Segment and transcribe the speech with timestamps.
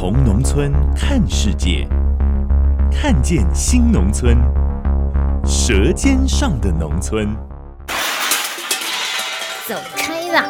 [0.00, 1.86] 从农村看世界，
[2.90, 4.34] 看见新农村，
[5.44, 7.36] 舌尖上的农村。
[9.68, 10.46] 走开啦！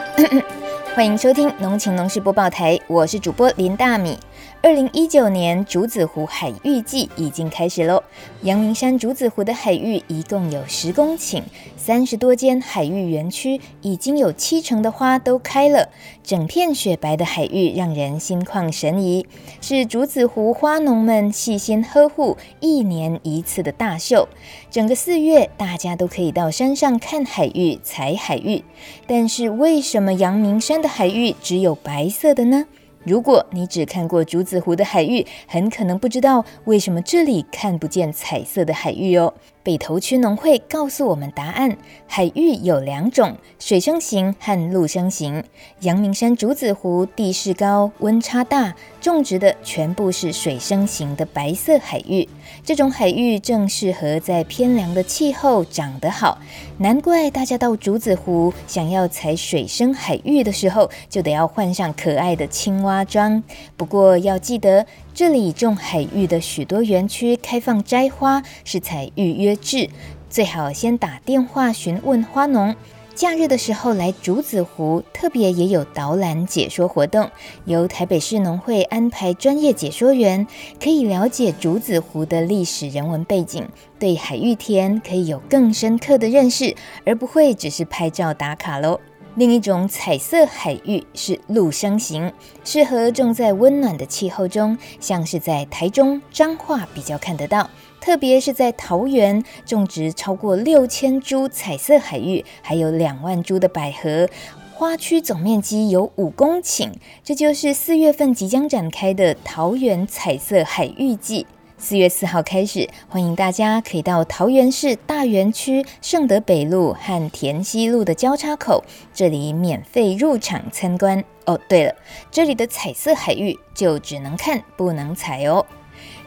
[0.95, 4.17] 欢迎收听《农情农事播报台》，我是主播林大米。
[4.63, 8.03] 二零一九年竹子湖海芋季已经开始喽！
[8.43, 11.43] 阳明山竹子湖的海芋一共有十公顷，
[11.79, 15.89] 三十多间海芋园区已经有七成的花都开了，
[16.23, 19.27] 整片雪白的海芋让人心旷神怡，
[19.63, 24.29] 是竹子湖花农们细心呵护一年一次的大秀。
[24.71, 28.63] 整个四月，大家都可以到山上看海芋、采海芋，
[29.07, 32.67] 但是为什么阳明山的海芋只有白色的呢？
[33.05, 39.33] 如果你只看过竹子湖的海域，很可能不知道为什么这里看不见彩色的海域哦。
[39.63, 45.45] 北投区农会告诉我们答案：海芋有两种，水生型和陆生型。
[45.81, 52.27] 阳明山竹子湖地势高，温差大，种植的全部是水生型的白色海芋。
[52.65, 56.39] 这种海芋正适合在偏凉的气候长得好，
[56.79, 63.43] 难怪大家到竹子湖想要采水生海芋的时候，就得要换上可爱的青蛙装。
[63.77, 64.87] 不过要记得。
[65.13, 69.91] 这里种海芋的许多园区开放摘花是采预约制，
[70.31, 72.75] 最好先打电话询问花农。
[73.15, 77.29] 假日的时候来竹子湖，特别也有导览解说活动，
[77.67, 80.47] 由台北市农会安排专业解说员，
[80.83, 83.69] 可以了解竹子湖的历史人文背景，
[83.99, 86.75] 对海芋田可以有更深刻的认识，
[87.05, 88.99] 而不会只是拍照打卡喽。
[89.37, 92.33] 另一种彩色海芋是陆生型，
[92.65, 97.71] 适合种在温暖的气候中，像是在台中彰化比较看得到，
[98.01, 104.29] 特别是在桃园种植超过六千株彩色海芋，还有两万株的百合，
[104.75, 106.91] 花区总面积有五公顷，
[107.23, 111.47] 这就是四月份即将展开的桃园彩色海芋季。
[111.83, 121.25] 四月四号开始，欢迎大家可以到桃园市大园区盛德北路和田西路的交叉口，这里免费入场参观。
[121.47, 121.95] 哦，对了，
[122.31, 125.65] 这里的彩色海芋就只能看不能采哦。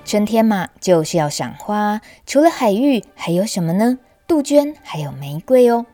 [0.03, 3.99] 春天嘛，就是要赏花，除了海芋，还有什么呢？
[4.27, 5.85] 杜鹃，还有玫瑰哦。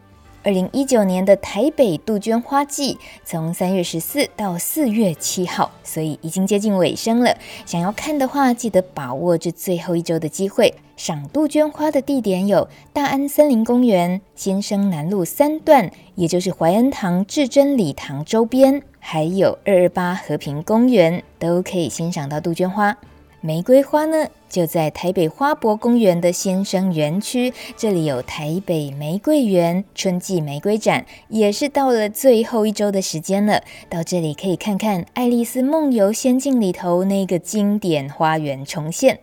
[0.41, 7.35] 二零一九年的台北杜鹃花季从三月十四到四月七号，所以已经接近尾声了。
[7.65, 10.73] 想要看的话，记得把握这最后一周的机会。
[10.95, 22.97] 赏杜鹃花的地点有大安森林公园、新生南路三段，也就是怀恩堂至真礼堂周边，还有二二八和平公园，都可以欣赏到杜鹃花。
[23.41, 33.61] 玫瑰花呢，就在台北花博公园的先生园区，这里有台北玫瑰园春季玫瑰展，也是到了最后一周的时间了。
[33.87, 39.21] 到这里可以看看《爱丽丝梦游仙境》里头那个经典花园重现。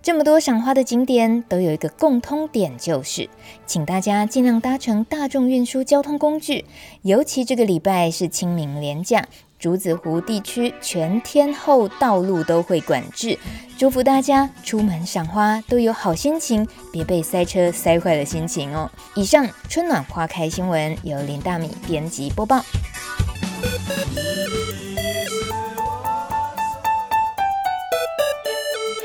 [0.00, 3.28] 这么多赏花的景点都有一个共通点，就是
[3.66, 6.64] 请大家尽量搭乘大众运输交通工具，
[7.02, 9.26] 尤其这个礼拜是清明连假。
[9.58, 13.36] 竹子湖地区全天候道路都会管制，
[13.76, 18.88] 祝福大家出门赏花都有好心情，别被塞车塞坏了心情哦。
[19.16, 22.64] 以上春暖花开新闻由林大米编辑播报。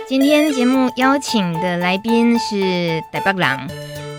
[0.08, 3.68] 今天节目邀请的来宾是台北人，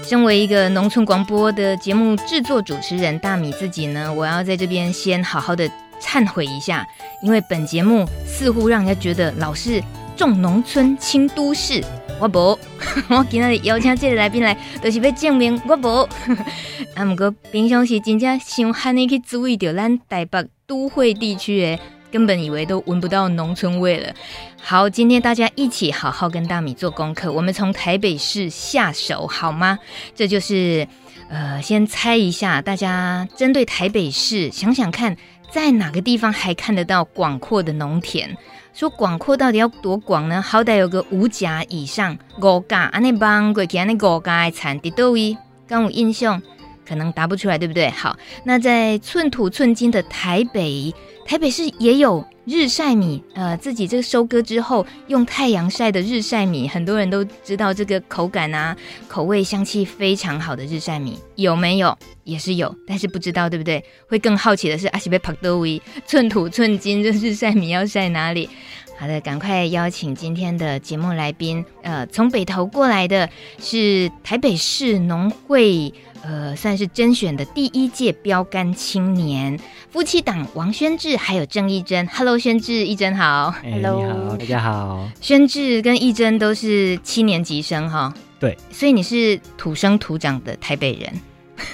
[0.02, 5.70] 身为一个农村广播的节目制作主持人，大米自己呢，我要在这边先好好的。
[6.04, 6.86] 忏悔一下，
[7.22, 9.82] 因为本节目似乎让人家觉得老是
[10.16, 11.82] 重农村轻都市。
[12.20, 12.56] 我不，
[13.10, 16.08] 我今日邀请这个来宾来，就是要证明我不。
[16.94, 21.80] 啊，不过平常时真正想喊你去注意到咱台北都会地区诶，
[22.12, 24.14] 根本以为都闻不到农村味了。
[24.62, 29.80] 好，今天大家一起好好跟大米做功课，我们从台北市下手好吗？
[30.14, 30.86] 这就是
[31.28, 35.16] 呃，先猜一下，大家针对台北市想想看。
[35.54, 38.36] 在哪个地方还看得到广阔的农田？
[38.72, 40.42] 说广阔到底要多广呢？
[40.42, 46.42] 好歹有个五甲以上，五甲安尼帮过去安尼五甲的产地多位，刚有印象，
[46.84, 47.88] 可能答不出来，对不对？
[47.90, 50.92] 好，那在寸土寸金的台北，
[51.26, 58.76] 台北市也有日晒米，呃，自己这个收割之后用太阳晒的日晒米，很多人都知道这个口感啊、
[59.08, 61.96] 口味、香气非常好的日晒米有没有？
[62.24, 63.82] 也是有，但是不知道对不对？
[64.06, 68.48] 会更好奇的是，阿西贝帕多维寸土寸金，这日晒米要晒哪里？
[68.96, 71.64] 好的，赶快邀请今天的节目来宾。
[71.82, 73.28] 呃，从北投过来的
[73.58, 75.92] 是台北市农会，
[76.26, 79.58] 呃，算是甄选的第一届标杆青年
[79.90, 82.06] 夫妻档王宣志，还有郑义珍。
[82.08, 83.54] Hello，宣志、义珍好。
[83.62, 85.06] Hello，你好，大家好。
[85.20, 88.14] 宣志跟义珍都是七年级生哈。
[88.40, 91.12] 对，所以你是土生土长的台北人。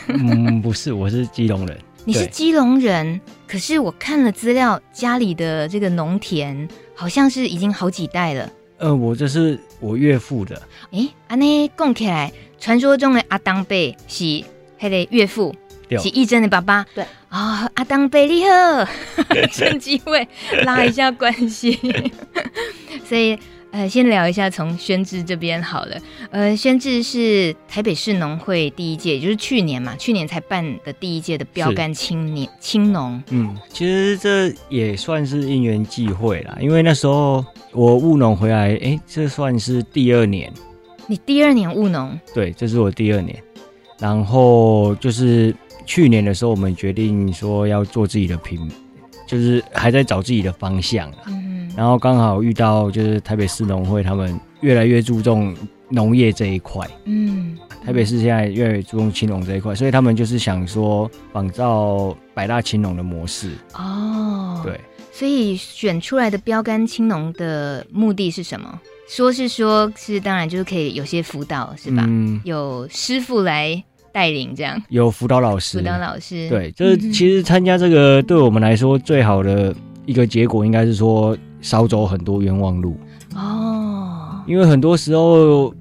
[0.08, 1.78] 嗯，不是，我是基隆人。
[2.04, 6.68] 你是基隆人，可是我看了资料，家里的这个农田。
[6.92, 8.50] 好像是已经好几代了。
[8.76, 10.60] 呃，我这是我岳父的。
[10.90, 12.30] 哎，安内讲起来，
[12.60, 14.44] 传说中的阿当贝是
[14.78, 15.54] 他的岳父，
[15.98, 16.86] 是义珍的爸爸。
[16.94, 18.86] 对啊、哦，阿当贝你好，
[19.50, 20.28] 趁机会
[20.64, 21.78] 拉一下关系。
[23.08, 23.38] 所以。
[23.72, 25.96] 呃，先聊一下从宣志这边好了。
[26.32, 33.22] 呃，宣志是台北市农会第一届，也就是去年嘛，去年才办的第一届的标杆青年青农。
[33.30, 40.52] 嗯，其实这也算是因缘际会啦，因为那时候我务农回来，哎，这算是第二年。
[41.10, 42.16] 你第二年务农？
[42.32, 43.36] 对，这是我第二年。
[43.98, 45.52] 然后就是
[45.84, 48.70] 去年的时候，我们决定说要做自己的品，
[49.26, 51.18] 就是还在找自己的方向啦。
[51.26, 55.56] 嗯然后刚好遇到就是台北市农会，他们越来越注重
[55.88, 56.86] 农业这一块。
[57.06, 63.52] 嗯，台北市现在越来越注重青农这一块，所以他们就是想说仿照百大青农的模式。
[63.74, 64.78] 哦，对，
[65.12, 68.80] 所以选出来的标杆青农的目的是什么？
[69.10, 72.04] 说是说是当然就是可以有些辅导是吧？
[72.06, 74.80] 嗯，有师傅来带领这样。
[74.88, 76.48] 有辅导老师，辅导老师。
[76.48, 79.74] 对，就是其实参加这个对我们来说最好的
[80.06, 81.36] 一个结果应该是说。
[81.62, 82.96] 少走很多冤枉路
[83.34, 85.74] 哦，因为很多时候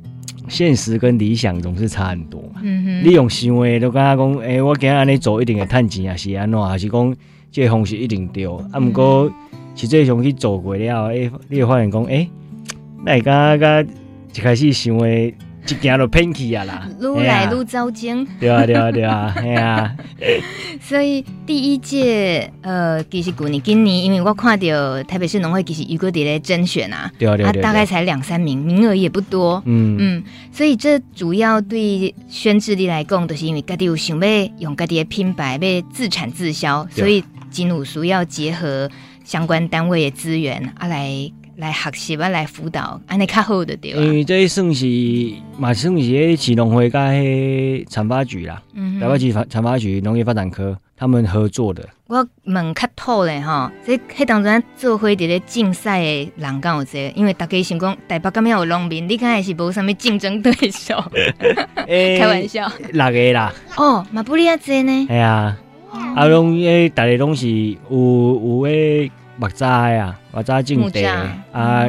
[0.50, 2.60] 现实跟理想总是差很多嘛。
[2.62, 7.16] 嗯哼，你用行为都跟他讲，哎、欸，我今日安尼做一定会赚钱啊，是安怎，还是讲
[7.50, 8.46] 这个方式一定对？
[8.74, 9.32] 啊，不过
[9.74, 12.30] 实际上去走过了，哎、欸，你会发现讲，哎、欸，
[13.06, 13.86] 那你刚刚
[14.34, 15.36] 一开始想为。
[15.68, 18.26] 一件都偏去啊啦，愈来愈糟践。
[18.40, 19.96] 对啊，对啊，对啊， 哎呀。
[20.82, 29.62] 所以第一届，呃，其实去年、今年，因为我看到台北市农会其实有个在甄选啊，对啊，对啊，大概才两三名，名额也不多。
[29.66, 38.90] 嗯嗯，所以这主要对宣志力来讲，都是因为家己有想要用家己的品牌要自产自销，所以真有需要结合
[39.24, 41.32] 相关单位的资源啊来。
[41.60, 43.92] 来学习啊，来辅导，安尼较好的对？
[43.92, 44.86] 因为这算是
[45.58, 48.62] 嘛，算是迄市农会甲迄产发局啦，
[49.00, 51.88] 台北市产发局农业发展科他们合作的。
[52.08, 57.12] 我问较透嘞哈，这迄当阵做伙伫咧竞赛的人敢有侪？
[57.14, 60.96] 因为大家想讲台北敢有农民，你看也是无啥物竞争对手。
[61.86, 63.54] 开玩笑，六个啦。
[63.76, 65.06] 哦，嘛不哩啊侪呢？
[65.08, 65.58] 系啊，
[66.16, 69.12] 啊拢诶，大家拢是有有诶。
[69.40, 71.06] 木栅啊，木栅种地
[71.54, 71.88] 啊，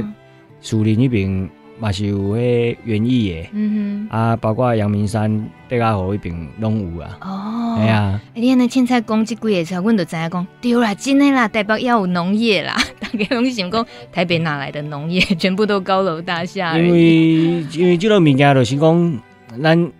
[0.61, 1.51] 树林那边
[1.81, 7.19] 嘛是有迄园艺的，嗯哼，啊，包括阳明山、北阿河那边拢有啊。
[7.23, 8.21] 哦，系啊。
[8.35, 12.77] 你安尼凊彩讲即几个词，阮就知影讲，对啦，真的啦，台北要有农业啦。
[13.01, 15.21] 大家拢是想讲，台北哪来的农业？
[15.21, 16.79] 全部都高楼大厦。
[16.79, 17.01] 因为
[17.73, 19.19] 因为这个物件就是讲，
[19.61, 19.93] 咱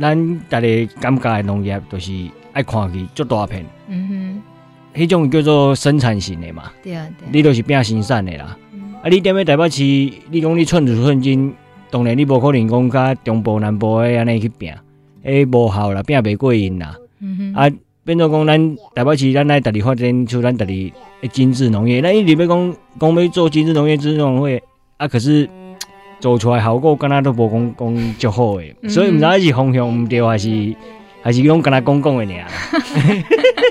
[0.00, 2.12] 咱大家感觉的农业，就是
[2.54, 3.66] 爱看去足大片。
[3.88, 4.42] 嗯哼。
[4.98, 8.56] 迄种叫做生产型的嘛，对啊，对啊，你都是拼生产的啦。
[8.72, 11.54] 嗯、啊，你踮咧台北市，你讲你寸土寸金，
[11.88, 14.72] 当然你无可能讲甲中部南部诶安尼去拼，
[15.22, 16.96] 诶无效啦，拼袂过瘾啦。
[17.54, 17.70] 啊，
[18.04, 22.02] 变做讲咱台北市，咱来逐日发展出咱大力诶精致农业。
[22.02, 24.60] 咱一直要讲讲要做精致农业，精致农业
[24.96, 25.48] 啊，可是
[26.18, 28.74] 做出来效果，敢若都无讲讲足好诶。
[28.82, 30.74] 嗯、所以毋知是方向毋对，还是
[31.22, 32.46] 还是讲敢若讲讲诶尔。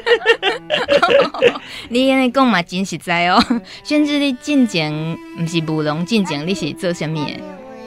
[1.89, 3.43] 你安尼讲嘛真实在哦，
[3.83, 4.93] 甚至你进前
[5.39, 7.39] 毋是务农，进前你是做啥物的？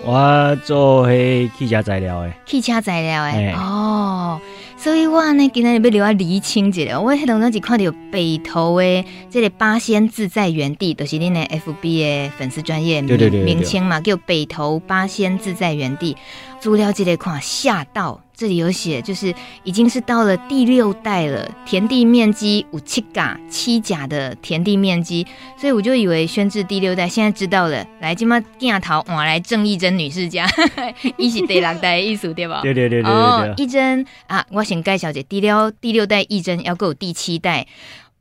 [0.02, 2.32] 我做迄汽车材料的。
[2.46, 3.52] 汽车材料的，嘿。
[3.52, 4.40] 哦，
[4.78, 16.16] 所以我呢今日要留啊厘清一下，我迄当阵是看到北投的这个八仙自在园地，都、就是恁的 FB 的粉丝专业名名称嘛，叫北投八仙自在园地，
[16.60, 18.20] 资料这个看吓到。
[18.32, 25.26] 这里有写，就是已经是到了第六代了，田地面积有七甲七甲的田地面积，
[25.58, 27.86] 所以我就以为宣志第六代，现在知道了。
[28.00, 30.48] 来，今麦镜头换来郑义珍女士家，
[31.18, 32.62] 一起第六代的意思对吧？
[32.62, 33.12] 对对对对对。
[33.12, 37.66] 哦，亦真啊，我先介绍一下，第六第六代义珍要够第七代。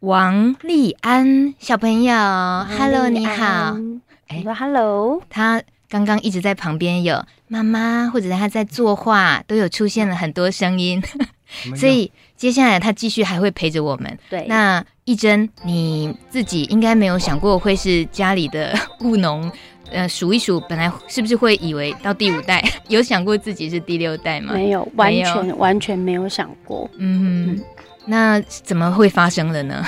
[0.01, 3.77] 王丽安小朋友，Hello，你好。
[4.27, 11.01] 哎，Hello，他刚刚一直在旁边有妈妈，或者他在作画，都有出现了很多声音，
[11.75, 14.17] 所以接下来他继续还会陪着我们。
[14.29, 19.51] 对，那一真，你自己应该没有想过会是家里的务农，
[19.91, 24.53] 呃，数一数，本来是不是会以为到第五代， 有想过自己是第六代吗？
[24.53, 26.89] 没有，完全完全没有想过。
[26.97, 27.63] 嗯哼。
[28.05, 29.85] 那怎么会发生了呢？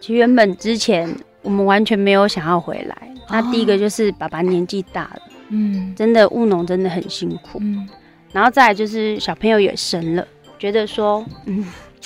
[0.00, 1.10] 其实原本之前
[1.42, 2.96] 我们完全没有想要回来。
[3.28, 7.88] 哦、那第一个就是爸爸年纪大了，嗯，真的务农真的很辛苦，嗯，
[8.32, 10.26] 然后再来就是小朋友也生了，
[10.58, 11.64] 觉得说，嗯，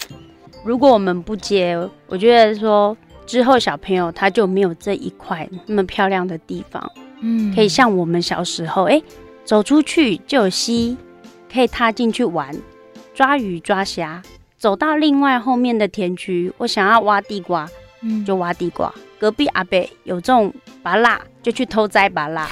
[0.65, 2.97] 如果我们不接，我觉得说
[3.27, 9.05] 之后小朋友他就没有这一块那么漂亮的地方，嗯，可以像我们小时候，哎、欸，
[9.45, 10.97] 走出去就有溪，
[11.53, 12.55] 可以踏进去玩，
[13.15, 14.23] 抓鱼抓虾。
[14.57, 17.69] 走到另外后面的田区，我想要挖地瓜，
[18.03, 18.95] 嗯，就挖地瓜。
[19.19, 22.47] 隔壁阿伯有这种芭辣，就去偷摘芭乐，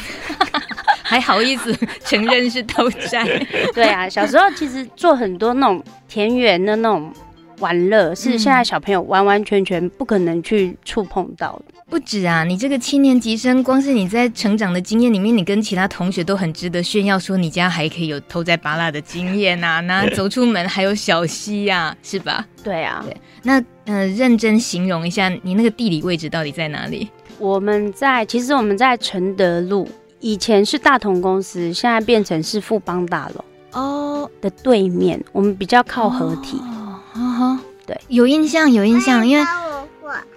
[1.11, 1.76] 还好意思
[2.07, 3.25] 承认是偷摘？
[3.75, 7.12] 对啊，小时候其实做很多那种田园的那种。
[7.61, 11.75] 玩乐是现在小朋友完完全全不可能去触碰到的。
[11.90, 22.47] 不止啊，你这个七年级生，光是你在成长的经验里面，你跟其他同学都很值得炫耀，说你家还可以有偷摘芭拉的经验啊， 那走出门还有小溪呀、啊，是吧？
[22.64, 23.05] 对啊。
[23.05, 27.11] 对，那呃，认真形容一下你那个地理位置到底在哪里？
[27.38, 29.87] 我们在，其实我们在承德路，
[30.21, 36.59] 以前是大同公司，现在变成是富邦大楼哦的对面，我们比较靠合体。
[36.59, 39.45] 哦哦，对，有印象，有印象，因为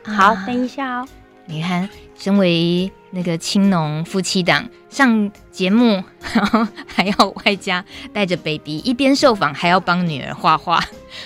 [0.04, 1.08] 好，等一下哦。
[1.46, 1.88] 你看，
[2.18, 6.02] 身为那个青农夫妻档上节目，
[6.34, 10.84] 然 后还要外加带着 baby，一边受访还要帮女儿画画。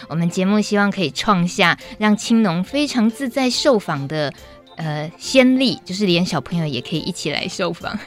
[0.10, 4.34] 我们节目希望可以创下让青农非常自在受访的
[4.76, 7.98] 呃先例，就是连小朋友也可以一起来受访。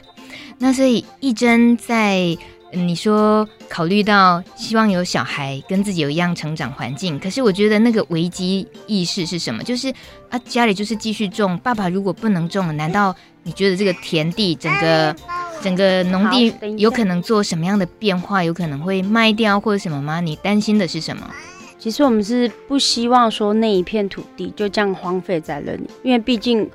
[0.57, 2.37] 那所以一真在。
[2.73, 9.61] 你说考虑到希望有小孩跟自己有一样成长环境，可是我觉得那个危机意识是什么？
[9.61, 9.93] 就是
[10.29, 15.13] 啊，家里就是继续种，爸爸如果不能种了，难道你觉得这个田地整个
[15.61, 18.41] 整个农地有可能做什么样的变化？
[18.41, 20.21] 有可能会卖掉或者什么吗？
[20.21, 21.29] 你担心的是什么？
[21.77, 26.69] 其实我们是不希望说那一片土地就这样荒废在那里，因为毕竟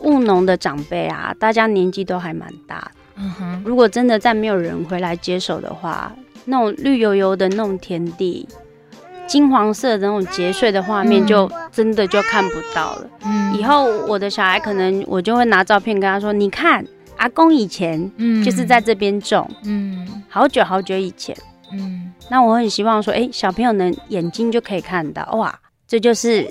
[0.00, 2.90] 务农的长辈啊，大家年纪都还蛮大的。
[3.16, 6.12] 嗯哼，如果真的再没有人回来接手的话，
[6.44, 8.46] 那种绿油油的那种田地，
[9.26, 13.10] 金黄色的那种节穗的画面，就真的就看不到了。
[13.24, 16.84] 嗯，以后我的小孩可能我就会拿照片跟他说：“你看，
[17.16, 18.10] 阿公以前
[18.44, 21.36] 就是在这边种，嗯，好久好久以前，
[21.72, 25.56] 嗯。”那我很希望说，哎、欸，小朋友能眼睛就可以看到，哇，
[25.86, 26.46] 这就是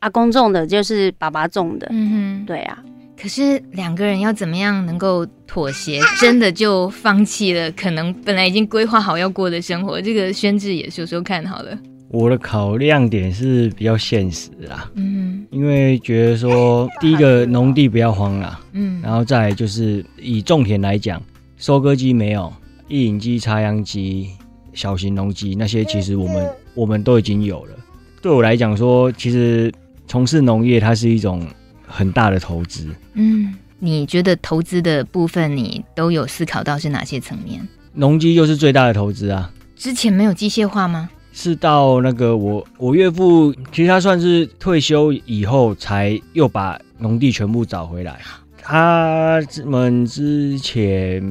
[0.00, 1.86] 阿公种的，就是爸爸种的。
[1.90, 2.78] 嗯哼，对啊。
[3.20, 6.00] 可是两个人要怎么样能够妥协？
[6.18, 10.00] 真的就放弃了可能本来已经规划好要过的生活？
[10.00, 11.78] 这个宣志也说说看好了。
[12.08, 21.22] 我的考量点是比较现实啦，嗯，因为觉得说第一个农地不要荒啦，嗯，然后再来就是以种田来讲，
[21.58, 22.50] 收割机没有，
[22.88, 24.30] 一引机、插秧机、
[24.72, 27.76] 小型农机那些，其实我们我们都已经有了。
[28.22, 29.70] 对我来讲说，其实
[30.08, 31.46] 从事农业它是一种。
[31.90, 37.66] 很大的投资，嗯，你觉得投资的部分你都有思考到是哪些层面？
[37.92, 39.50] 农机又是最大的投资啊。
[39.76, 41.10] 之前没有机械化吗？
[41.32, 48.20] 是到那个我我岳父，其实他算是退休以后才又把农地全部找回来。
[48.62, 51.22] 他们之前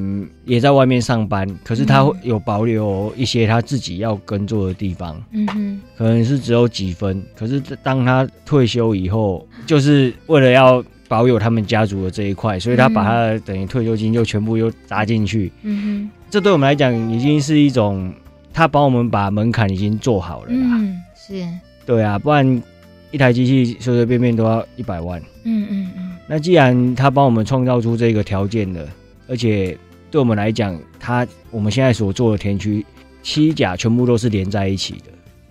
[0.45, 7.23] 也在外面上班，可是他有保留一些他自己要耕作的地方，嗯哼，可能是只有几分。
[7.35, 18.13] 可是当他退休以后，就是为了要保有他们家族的这一块，所以他把他的等于退休金就全部又砸进去，嗯哼，这对我们来讲已经是一种，
[18.53, 21.47] 他帮我们把门槛已经做好了啦，嗯，是，
[21.85, 22.61] 对啊，不然
[23.11, 25.98] 一台机器随随便便都要一百万，嗯嗯嗯。
[26.31, 28.87] 那既然他帮我们创造出这个条件了，
[29.27, 29.75] 而且
[30.11, 32.85] 对我们来讲，他我们现在所做的田区
[33.23, 35.05] 七甲全部都是连在一起的，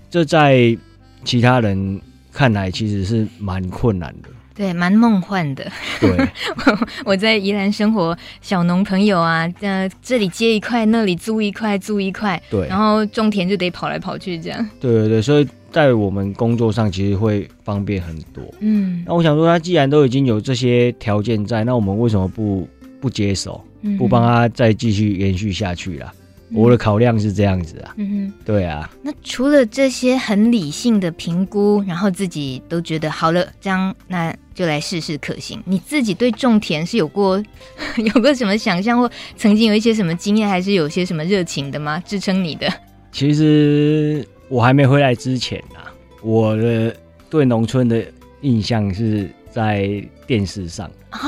[0.08, 0.78] 这在
[1.24, 2.00] 其他人
[2.32, 5.68] 看来其实是蛮困难的，对，蛮梦幻的。
[5.98, 6.28] 对，
[7.04, 14.70] 我在宜兰生活，小农朋友啊，呃，这里接一块，那里租一块，租一块，对，然后种田就得跑来跑去这样。
[14.78, 15.48] 对对对，所以。
[15.70, 18.42] 在我们工作上，其实会方便很多。
[18.60, 22.68] 嗯，那我想说，他既然都已经有这些条件在，那我们为什么不
[23.00, 23.62] 不接手，
[23.98, 26.12] 不帮他再继续延续下去啦？
[26.50, 27.94] 我的考量是这样子啊。
[27.98, 28.90] 嗯哼，对啊。
[29.02, 35.62] 那除了这些很理性的评估，然后自己都觉得好了，这样那就来试试可行。
[35.66, 37.36] 你自己对种田是有过
[38.02, 42.02] 有过什么想象，或曾经有一些什么经验，还是有些什么热情的吗？
[42.06, 42.66] 支撑你的？
[43.12, 46.94] 其实我还没回来之前啊，我的
[47.30, 48.04] 对农村的
[48.40, 51.20] 印象是在电视上啊。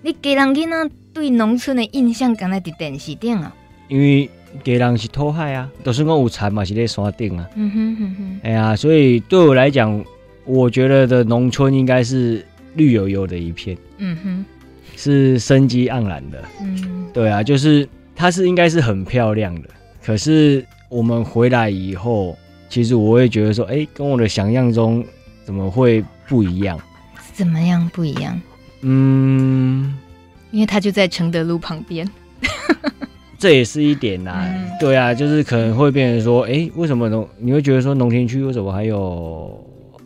[0.00, 3.54] 你给人家那对农村的印象，刚才在电视顶啊？
[3.88, 4.28] 因为
[4.64, 7.48] 给人是土海啊，都是讲有田嘛，是在山顶啊。
[7.54, 8.40] 嗯哼哼哼。
[8.42, 10.04] 哎呀，所以对我来讲，
[10.44, 13.76] 我觉得的农村应该是绿油油的一片。
[13.98, 14.44] 嗯哼，
[14.96, 16.42] 是生机盎然的。
[16.60, 19.68] 嗯，对啊，就是它是应该是很漂亮的。
[20.02, 22.36] 可是我们回来以后，
[22.72, 25.04] 其实我会觉得说，哎、欸，跟我的想象中
[25.44, 26.80] 怎么会不一样？
[27.34, 28.40] 怎么样不一样？
[28.80, 29.94] 嗯，
[30.52, 32.10] 因为他就在承德路旁边，
[33.38, 34.48] 这也是一点呐、啊。
[34.48, 37.28] 嗯、对啊，就是可能会变成说，哎、欸，为什么农？
[37.36, 39.62] 你会觉得说农田区为什么还有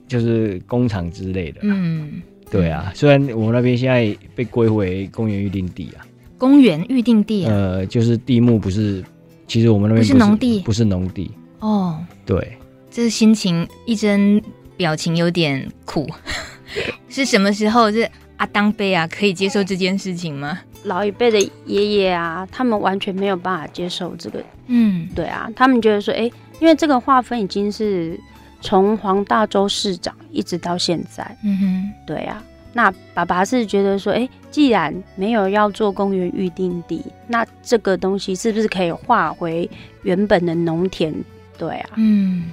[0.08, 1.60] 就是工厂之类的？
[1.62, 2.20] 嗯，
[2.50, 2.90] 对啊。
[2.96, 6.02] 虽然我们那边现在被归为公园预定地啊，
[6.36, 9.04] 公园预定地啊，呃，就是地目不是，
[9.46, 11.30] 其实我们那边不是农地，不是农地
[11.60, 11.96] 哦。
[12.26, 12.58] 对，
[12.90, 14.42] 这心情一针
[14.76, 16.10] 表情有点苦，
[17.08, 17.90] 是什么时候？
[17.90, 18.06] 是。
[18.38, 20.60] 阿当辈啊，可以接受这件事情吗？
[20.84, 24.44] 老一辈的爷爷啊，他们完全没有办法接受这个。
[24.66, 28.20] 嗯，对啊，他们觉得说，哎、欸，因为这个划分已经是
[28.60, 31.24] 从黄大州市长一直到现在。
[31.42, 32.44] 嗯哼，对啊。
[32.74, 39.66] 那爸爸是觉得说，哎、欸，既然没有要做公园预定地，那这个东西是不是可以划回
[40.02, 41.10] 原本的农田？
[41.58, 41.90] 对啊。
[41.96, 42.50] 嗯。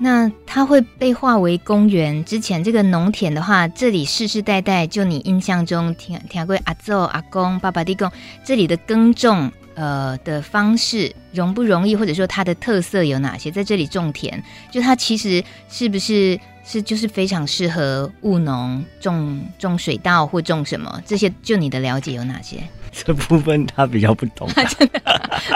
[0.00, 8.08] 那它会被划为公园之前，这个农田的话，这里世世代代，就你印象中听听过阿祖、阿公、爸爸的公，
[8.44, 13.50] 这里的耕种呃的方式容不容易，或者说它的特色有哪些？
[13.50, 14.40] 在这里种田，
[14.70, 21.02] 就它其实是不是是就是非常适合务农种种水稻或种什么？
[21.04, 22.58] 这些就你的了解有哪些？
[23.04, 25.00] 这部分他比较不懂， 真的，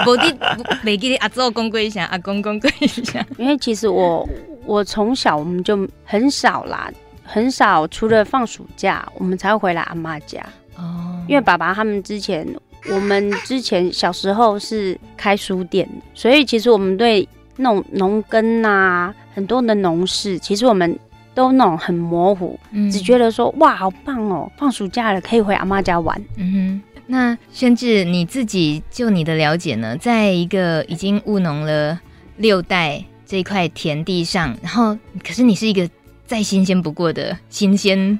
[0.06, 0.36] 我的
[0.82, 3.24] 每给阿祖公归一下，阿公公归一下。
[3.36, 4.28] 因为其实我
[4.64, 6.90] 我从小我们就很少啦，
[7.24, 10.40] 很少，除了放暑假，我们才会回来阿妈家。
[10.76, 12.46] 哦，因为爸爸他们之前，
[12.90, 20.98] 我们之前小时候是开书店，所以其实我们对那种农耕啊，很多的农事，其实我们
[21.34, 26.18] 都那种很模糊，嗯、只觉得说哇，好棒哦，放暑假了可以回阿妈家玩。
[26.36, 26.82] 嗯哼。
[27.06, 32.00] 那轩志你自己就你的了解呢，在一个已经务农了
[32.36, 35.88] 六代这块田地上，然后可是你是一个
[36.26, 38.18] 再新鲜不过的新鲜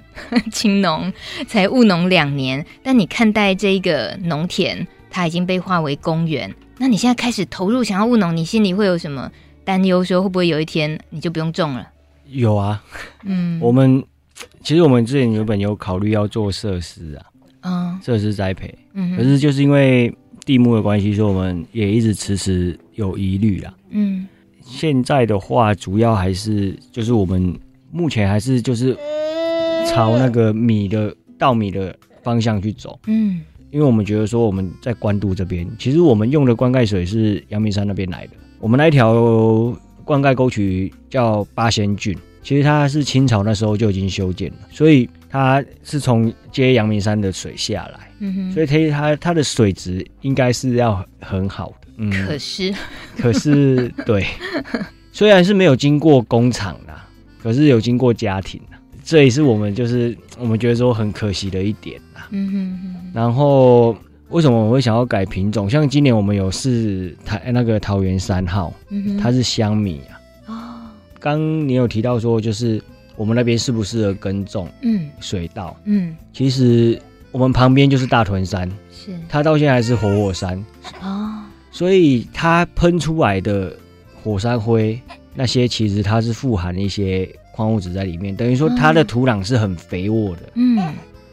[0.51, 1.11] 青农，
[1.47, 9.31] 才务农两年，但你看待这一个农田，它已经被划为公园，那你现在开始投入想要务农，你心里会有什么
[9.65, 10.05] 担忧？
[10.05, 11.89] 说会不会有一天你就不用种了？
[12.27, 12.83] 有啊，
[13.25, 14.05] 嗯，我们
[14.63, 17.32] 其实我们之前原本有考虑要做设施啊。
[17.63, 20.13] 嗯，设施栽培，嗯，可是就是因为
[20.45, 23.75] 地目的关系，所以我们也一直迟迟有疑虑啦。
[23.91, 24.27] 嗯，
[24.61, 27.59] 现在的话，主要还是就是我们
[27.91, 28.97] 目前还是就是
[29.89, 32.99] 朝那个米的稻米的方向去走。
[33.07, 39.15] 嗯，因为我们觉得说我们在关渡这边，其实我们用的灌溉水是阳明山那边来的，我们那一条
[40.05, 42.17] 灌溉沟渠叫八仙郡。
[42.43, 51.89] 其实它是清朝那时候就已经修建了，所以它是从接阳明山的水下来，嗯哼，所以它它它的水质应该是要很好的。
[51.97, 52.75] 嗯，可是，
[53.17, 54.27] 可是对，
[55.11, 57.09] 虽然是没有经过工厂啦，
[57.43, 62.29] 可是有经过家庭啦，这也是我们就是我们觉得说很可惜的一点啦。
[62.31, 63.11] 嗯哼哼。
[63.15, 63.97] 然后
[64.29, 65.69] 为什么我会想要改品种？
[65.69, 68.73] 像今年我们有试台那个桃园三号，
[69.21, 70.01] 它是香米
[70.47, 70.93] 啊。
[71.19, 72.83] 刚你有提到说，就是
[73.17, 74.69] 我们那边适不适合耕种？
[74.83, 75.77] 嗯，水稻。
[75.85, 80.65] 嗯，其实我们旁边就是大屯山，是它到现在还是活火山
[81.01, 83.77] 哦，所以它喷出来的
[84.23, 85.01] 火山灰
[85.35, 90.43] 那些，其实它是富含一些矿物质在里面，等于说它的土壤是很肥沃的。
[90.55, 90.79] 嗯，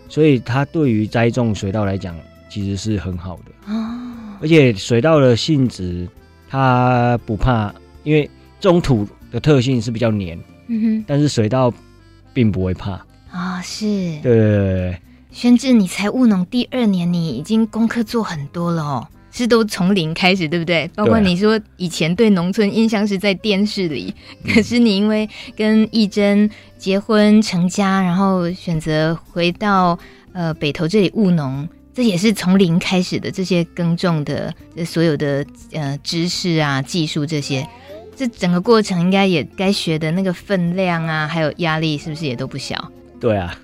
[0.08, 2.16] 所以它对于栽种水稻来讲，
[2.50, 4.00] 其实是很好的哦。
[4.42, 6.08] 而且水稻的性质，
[6.50, 9.08] 它不怕，因为中土。
[9.32, 10.36] 的特性是比较黏，
[10.70, 11.74] 嗯哼，但是水稻
[12.34, 12.92] 并不会怕。
[13.32, 13.86] 啊、哦，是，
[14.22, 15.02] 对对对。
[15.32, 20.90] 轩志，你才务农第二年，你已经功课做很多了哦，是都从零开始，对不对？
[20.96, 24.12] 包括你说以前对农村印象是在电视里，
[24.48, 29.98] 可是你因为跟义珍结婚成家，然后选择回到
[30.34, 34.52] 呃北投这里务农，这也是从零开始的这些耕种的
[34.84, 37.66] 所有的呃知识啊、技术这些，
[38.20, 42.76] 这整个过程应该也该学的那个分量啊，还有压力是不是也都不小？
[43.18, 43.58] 对啊，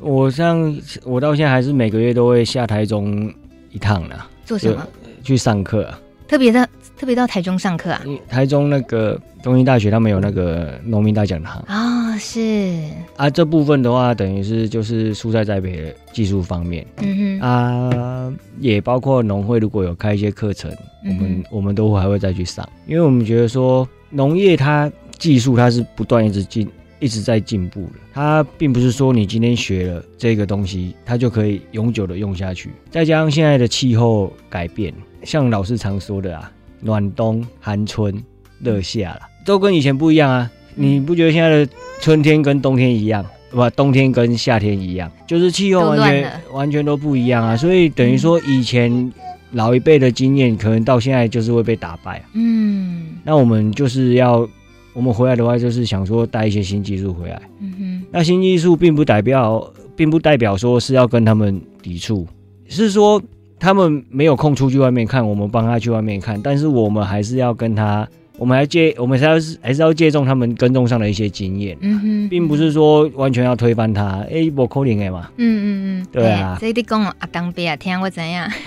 [0.00, 3.30] 我像我到现在还是每个月都会下台中
[3.70, 4.16] 一趟呢。
[4.46, 4.88] 做什么？
[5.22, 6.00] 去上课啊。
[6.26, 6.66] 特别的。
[6.96, 8.02] 特别到台中上课啊？
[8.28, 11.62] 台中那个东兴大学他们有那个农民大讲堂。
[11.66, 12.78] 啊、哦，是。
[13.16, 17.40] 啊，这部分的话等于是就是蔬菜栽培的技术方面，嗯哼。
[17.40, 20.70] 啊，也包括农会如果有开一些课程，
[21.04, 26.68] 嗯、我们我们都还会再去上，因为我们觉得说农业它技术它是不断一直进
[27.00, 36.50] 一直在进步的，它并不是说你今天学了这个东西，它就可以永久的用下去，再加上现在的气候改变，像老师常说的啊。
[36.84, 38.22] 暖冬、寒春、
[38.60, 40.50] 热夏了，都跟以前不一样啊！
[40.74, 47.56] 你不觉得现在的春天跟冬天一样，不，冬天跟夏天一样，就是气候完全完全都不一样啊！
[47.56, 49.10] 所以等于说，以前
[49.52, 52.22] 老一辈的经验，可能到现在就是会被打败。
[52.34, 54.46] 嗯，那我们就是要，
[54.92, 57.40] 我们回来的话，就是想说带一些新技术回来。
[57.60, 62.26] 嗯哼，那新技术并不代表，并不代表说是要跟他们抵触，
[62.68, 63.22] 是说。
[63.58, 78.50] 他们没有空出去外面看，我们帮他去外面看，但是我们还是要跟他，我们还借，我们还是还是要借重他们耕种上的一些经验，嗯哼，并不是说完全要推翻他，哎，我可能的嘛，嗯嗯嗯，对啊，所以你讲阿当贝啊，听我怎样？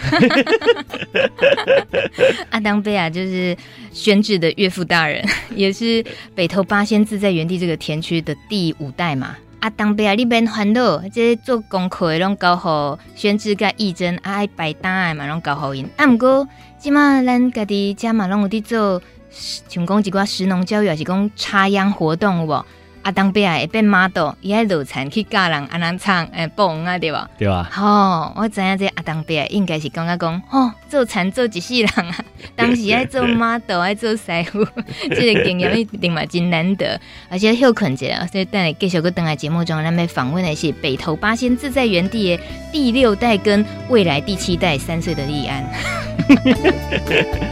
[2.50, 3.56] 阿当贝啊，就是
[3.92, 5.24] 宣志的岳父大人，
[5.54, 9.36] 也是北投八仙自在原地这个田区的第五代嘛。
[9.60, 15.90] 啊，当别啊，你免烦恼，即做功课的拢交互宣纸甲义珍，啊爱摆单的嘛拢交互因。
[15.98, 22.66] 啊，毋过即马咱家己遮嘛拢有伫做，像讲一寡食农教育，还是讲插秧活动有无？
[23.08, 27.30] 阿当贝啊，会变 model，伊爱落田去教人安怎唱诶，蹦啊，对吧？
[27.38, 27.66] 对啊。
[27.72, 32.16] 吼，我知影这阿当贝啊，应该是感觉讲，吼，做田做一世人啊，
[32.54, 34.68] 当时爱做 model，爱做师傅，
[35.16, 42.44] 这个经验一定嘛真难得，而且休困者啊，所以等下继续个等下节目中，咱们访问的是北投八仙自在园地的
[42.74, 45.64] 第六代跟未来第七代三岁的立安。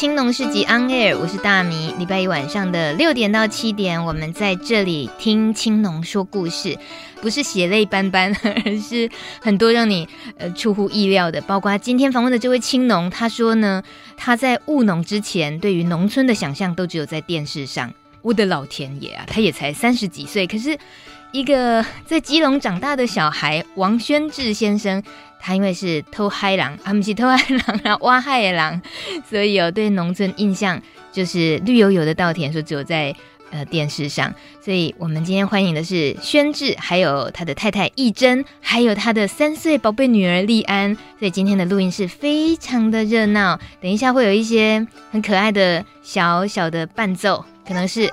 [0.00, 1.94] 青农市集 On Air，我是大米。
[1.98, 6.78] 礼拜一晚上的六点到七点，我们在这里听青农说故事，
[7.20, 8.34] 不是血泪斑斑，
[8.64, 9.10] 而是
[9.42, 10.08] 很多让你
[10.38, 11.42] 呃出乎意料的。
[11.42, 13.82] 包括今天访问的这位青农，他说呢，
[14.16, 17.92] 他在务农之前，对于农村的想象都只有在电视上。
[18.22, 20.78] 我的老天爷啊，他也才三十几岁，可是
[21.32, 25.02] 一个在基隆长大的小孩王宣志先生。
[25.42, 28.78] 他因为是偷海狼，啊不是偷海狼啊，挖海狼，
[29.26, 30.78] 所以有对农村印象
[31.10, 33.16] 就是绿油油的稻田，说只有在
[33.50, 34.34] 呃电视上。
[34.60, 40.94] 所以我们今天欢迎的是宣志，还有他的太太义珍，还有他的三岁宝贝女儿立安。
[41.18, 48.12] 所以今天的录音室非常的热闹，等一下会有一些很可爱的小小的伴奏，可能是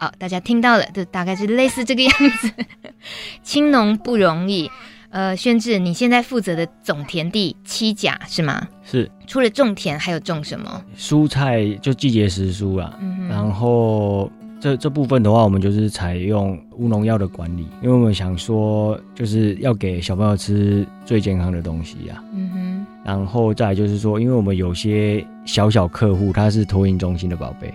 [0.00, 2.50] 哦大家听到了，就大概是类似这个样子。
[3.42, 4.70] 青农不容易。
[5.10, 8.66] 呃，宣志，你现在负责的总田地七甲是吗？
[8.82, 9.08] 是。
[9.28, 10.84] 除了种田，还有种什么？
[10.98, 12.98] 蔬菜就季节时蔬啦。
[13.00, 13.28] 嗯哼。
[13.28, 14.28] 然后
[14.60, 22.20] 这这部分的话，我们就是采用无农药的管理，因为我们想说，就是要给小朋友吃最健康的东西呀。
[22.32, 22.86] 嗯哼。
[23.04, 27.72] 然后再来就是说，因为我们有些小小客户他是托运中心的宝贝。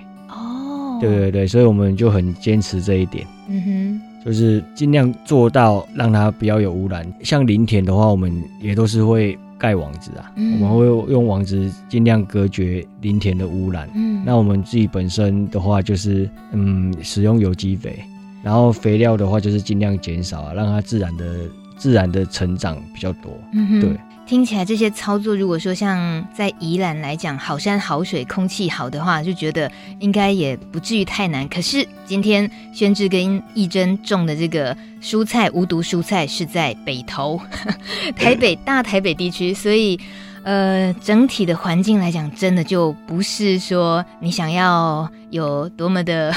[1.00, 1.02] 哦。
[1.02, 3.26] 对对对，所以我们就很坚持这一点。
[3.48, 4.02] 嗯哼。
[4.26, 7.08] 就是尽量做到让它不要有污染。
[7.24, 13.90] 像林田的话，我们也都是会盖网子啊，嗯、我们会用网子尽量隔绝林田的污染。
[13.96, 17.98] 嗯，那我们自己本身的话，就是嗯，使用有机肥，
[18.44, 21.26] 然后肥料的话就是尽量减少啊，让它自然的
[21.78, 23.32] 自然的成长比较多。
[23.54, 23.90] 嗯哼，对。
[24.30, 31.50] 听起来这些操作，如果说像在宜兰来讲，好山好水，空气好的话，就觉得应该也不至于太难。
[31.50, 37.42] 可是今天宣志跟义珍种的这个蔬菜无毒蔬菜是在北投，
[38.16, 40.00] 台北大台北地区，所以
[40.44, 46.34] 呃，整体的环境来讲，真的就不是说你想要有多么的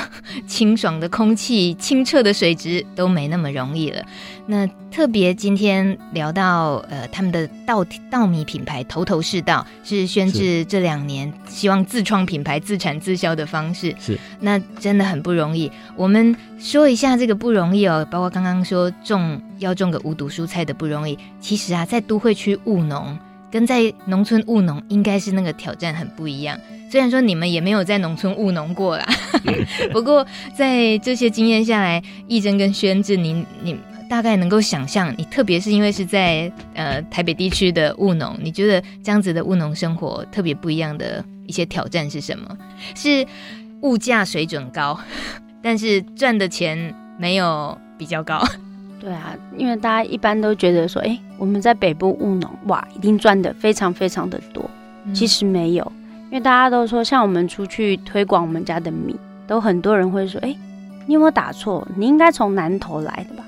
[0.46, 4.02] 清爽的空气、清澈的水质都没那么容易了。
[4.46, 13.94] 那特别今天聊到呃，他们的稻稻米品牌头头是道，是宣志这两年希望自创品牌、自产自销的方式。
[14.00, 15.70] 是，那真的很不容易。
[15.96, 21.16] 我们说一下这个不容易哦，包括刚刚说种要种个无毒蔬菜的不容易。
[21.40, 23.16] 其实啊，在都会区务农。
[23.52, 26.58] 跟在农村务农应该是那个挑战很不一样。
[26.90, 29.06] 虽然说你们也没有在农村务农过啦，
[29.92, 33.78] 不过在这些经验下来，义珍跟轩志，你你
[34.10, 42.58] 大概能够想象，你特别是因为是在呃台北地区的务农，你觉得这样子的务农生活特别不一样的一些挑战是什么？
[42.94, 43.26] 是
[43.80, 44.98] 物价水准高，
[45.62, 48.46] 但是赚的钱没有比较高。
[49.02, 54.64] 对啊，因为大家一般都觉得说，哎，我们在北部务农，哇，一定赚的非常非常的多。
[55.04, 55.12] 嗯。
[55.12, 55.92] 其实没有，
[56.30, 60.54] 因为大家都说，像我们出去推广我们家的米，都很多人会说，哎，
[61.06, 61.84] 你有没有打错？
[61.96, 63.44] 你应该从南头来的吧？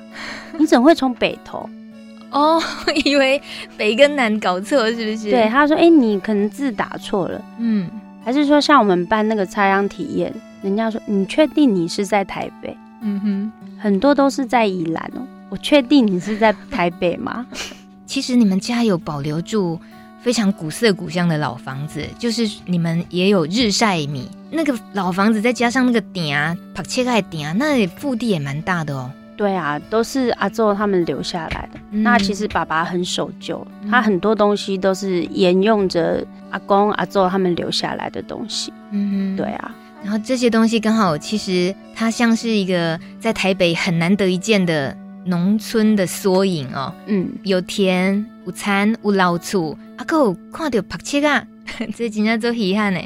[0.59, 1.71] 你怎么会从北头？
[2.33, 2.61] 哦，
[3.05, 3.41] 以为
[3.77, 5.31] 北跟南搞错是不是？
[5.31, 7.41] 对，他说，哎，你可能字打错了。
[7.59, 7.89] 嗯，
[8.25, 12.77] 还是说像我们办那个插秧体验，人家说，你确定你是在台北？
[13.03, 15.21] 嗯哼，很多都是在宜兰哦。
[15.55, 17.47] 我确定你是在台北吗？
[18.07, 19.79] 其实你们家有保留住
[20.21, 29.09] 非常古色古香的老房子，就是你们也有日晒米那个老房子，再加上那个顶啊，ผัก切开顶啊，那腹地也蛮大的哦。
[29.37, 31.79] 对啊，都是阿宙他们留下来的。
[31.93, 38.73] 嗯、那其实爸爸很守旧，他很多东西都是沿用着阿公阿宙他们留下来的东西。
[38.91, 39.73] 嗯，对啊。
[40.03, 44.97] 然后这些东西刚好，其实它像是一个在台北很难得一见的。
[45.25, 51.47] 农村的缩影哦，嗯，有田，有田，有老厝，阿哥看到拍车啊，
[51.97, 53.01] 这真正做遗憾呢。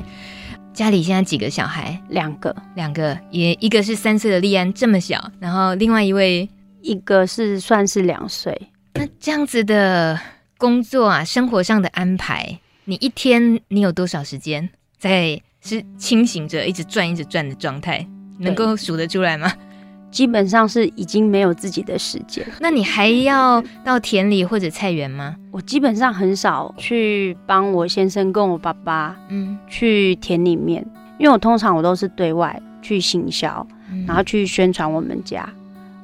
[0.74, 2.00] 家里现在几个小孩？
[2.08, 6.48] 两个，两个，也一个是三岁的利安，这么小，然后另外一位，
[6.82, 8.56] 一个是算是两岁。
[8.94, 10.18] 那这样子的
[10.56, 18.06] 工作啊，生活上的安排，你一天你有多少时间在是清醒着一直转一直转的状态？
[18.38, 19.52] 能够数得出来吗？
[20.10, 22.46] 基本上是已经没有自己的时间。
[22.60, 25.36] 那你还要到田里或者菜园吗？
[25.50, 30.84] 我基本上很少去帮我先生跟我爸爸，嗯，去田里面，
[31.18, 35.48] 因为我通常我都是对外去行销，嗯，然后去宣传我们家，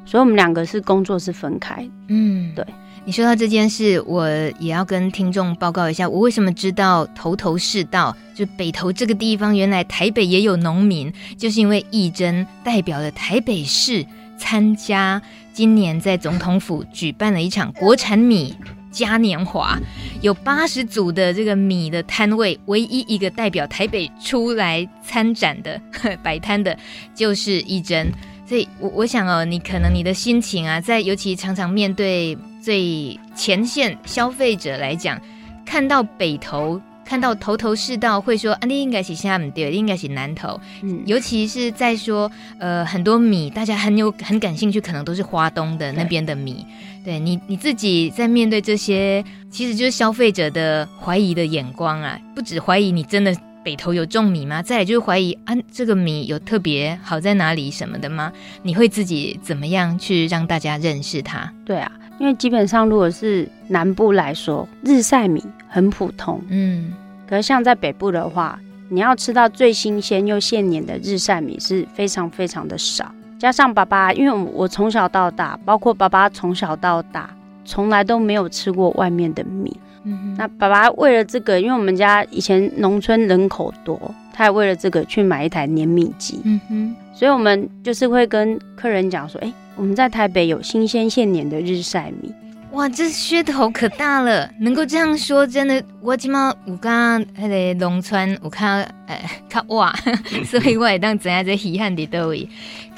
[0.05, 1.88] 所以我们两个是工作是分开。
[2.09, 2.64] 嗯，对。
[3.07, 4.27] 你说到这件事，我
[4.59, 14.07] 也要跟听众报告一下，我为什么知道头头是道，就北投这个地方，原来台北也有农民，就是因为义珍代表了台北市
[14.38, 15.21] 参加
[15.53, 18.55] 今年在总统府举办了一场国产米
[18.90, 19.79] 嘉年华，
[20.23, 25.79] 有八十组的这个米的摊位，唯一一个代表台北出来参展的
[26.25, 26.75] 摆摊的，
[27.14, 28.11] 就是义珍。
[28.47, 35.20] 所以我我想哦，你可能你的心情啊，在尤其常常面对最前线消费者来讲，
[35.66, 40.59] 看到北投，看到头头是道，会说啊，你应该是下面对，应该是南投。
[40.81, 46.64] 嗯，尤其是在说呃很多米，大家很有很感兴趣，可能都是花东的那边的米。
[47.05, 53.37] 对，对你你自己在面对这些，其实就是消费者的怀疑的眼光啊，不止怀疑你真的。
[53.64, 54.62] 北投有种米吗？
[54.62, 58.31] 再来就是怀疑啊，这个米有特别好在哪里什么的吗？
[58.62, 61.50] 你会自己怎么样去让大家认识它？
[61.64, 66.92] 对啊，因为基本上如果是南部来说，日晒米很普通，嗯，
[67.29, 73.11] 可是像在北部的话，你要吃到最新鲜又现碾的日晒米是非常非常的少。
[73.38, 77.29] 加上爸爸，因为我从小到大，包括爸爸从小到大，
[77.64, 79.77] 从来都没有吃过外面的米。
[80.05, 84.00] 嗯，那爸爸为了这个，因为我们家以前农村人口多，
[84.33, 86.40] 他也为了这个去买一台碾米机。
[86.44, 92.33] 嗯哼，所以我们就是会跟客人讲说，哎、欸，我们在台北有新鲜现碾的日晒米。
[92.72, 99.16] 哇，这噱头可大了，能够这样说，真的，我起码我刚刚那个农村，我看呃
[99.48, 99.94] 看哇，
[100.44, 102.48] 所以我也当怎样在遗憾的都位，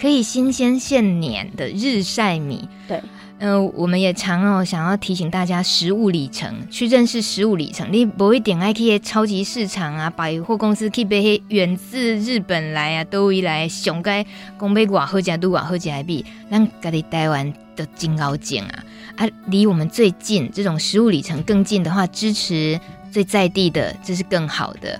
[0.01, 2.67] 可以新鲜现碾的日晒米。
[2.89, 2.99] 对。
[3.39, 7.87] 嗯、呃，我们也常哦想要提醒大家食物里程，去认识食物里程。
[7.93, 14.25] 你不会点爱去超级市场啊，百货公司去买远自日本来啊，都以来熊该
[14.57, 18.85] 公杯寡喝加都寡喝起来比，让家里台湾的金高景啊
[19.17, 22.81] 啊，离我们最近这种食物里程更近的话，支持
[23.13, 24.99] 最在地的，这是更好的。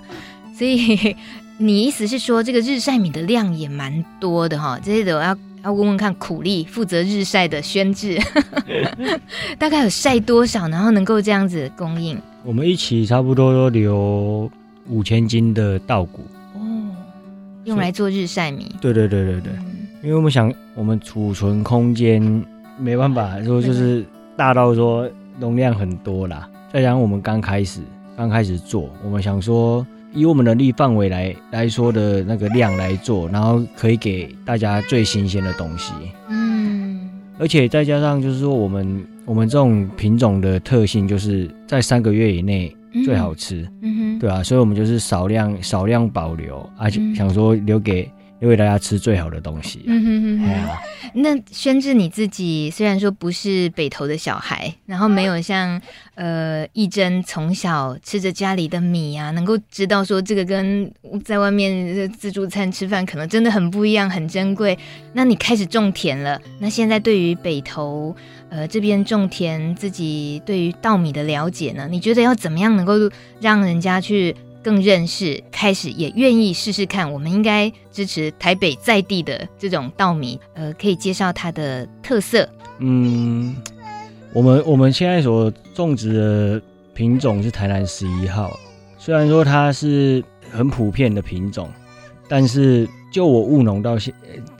[0.55, 1.15] 所以
[1.57, 4.79] 你意思是说，这个日晒米的量也蛮多的哈？
[4.83, 5.35] 这些都要。
[5.63, 8.17] 要问问看苦力负责日晒的宣志，
[9.59, 12.17] 大概有晒多少，然后能够这样子供应？
[12.43, 14.49] 我们一起差不多都留
[14.87, 16.21] 五千斤的稻谷
[16.53, 16.95] 哦，
[17.65, 18.73] 用来做日晒米。
[18.79, 22.21] 对对对对对，嗯、因为我们想，我们储存空间
[22.77, 24.05] 没办法说就是
[24.37, 26.47] 大到说容量很多啦。
[26.71, 27.81] 再加上我们刚开始
[28.15, 29.85] 刚开始做，我们想说
[30.17, 35.93] 以我们能力范围来来说的那个量来做，然后可以给大家最新鲜的东西。
[36.29, 39.05] 嗯，而且再加上就是说我们。
[39.27, 48.09] 我们这种品种的特性就是在三个月以内最好吃，嗯，嗯哼，对啊，所以我们就是少量少量保留，而且想说留给。
[48.39, 49.83] 因为大家吃最好的东西。
[49.87, 50.53] 嗯哼哼哼。
[50.53, 50.79] 啊、
[51.13, 55.81] 那宣志你自己虽然说不是北投的小孩，然后没有像
[56.15, 60.91] 呃义珍从小吃着家里的米啊，能够知道说这个跟
[61.25, 64.77] 在外面自助餐吃饭可能真的很不一样，很珍贵。
[65.13, 68.15] 那你开始种田了，那现在对于北投
[68.49, 71.87] 呃这边种田，自己对于稻米的了解呢？
[71.89, 72.93] 你觉得要怎么样能够
[73.39, 74.35] 让人家去？
[74.67, 77.13] 更认识，开始也愿意试试看。
[77.13, 82.49] 我们应该支持台北在地的这种稻米，呃，可以介绍它的特色。
[82.79, 83.55] 嗯，
[84.33, 86.61] 我们我们现在所种植的
[86.93, 88.59] 品种是台南十一号，
[88.97, 91.69] 虽然说它是很普遍的品种，
[92.27, 94.13] 但是就我务农到现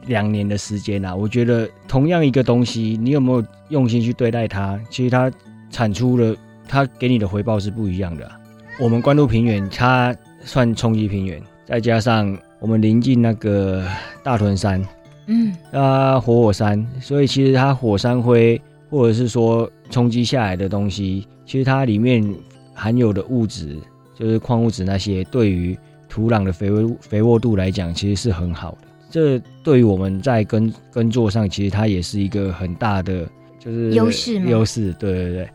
[0.06, 5.30] 两年的时间啊，我觉得同样一个东西，你有没有用心去对待它，其实它
[5.70, 6.34] 产出的，
[6.66, 8.32] 它给你的回报是不一样的。
[8.80, 13.84] 我们关渡平原，它算冲击平原，再加上我们临近那个
[14.22, 14.86] 大屯山，
[15.26, 22.24] 嗯，啊活火山，所以其实它火山灰或者是说冲击下来的东西，其实它里面
[22.76, 23.76] 含有的物质，
[24.14, 25.76] 就是矿物质那些，对于
[26.08, 28.88] 土壤的肥沃肥沃度来讲，其实是很好的。
[29.10, 35.50] 这对于我们在耕耕作上，其实它也是一个很大的就是优势优势，对对对。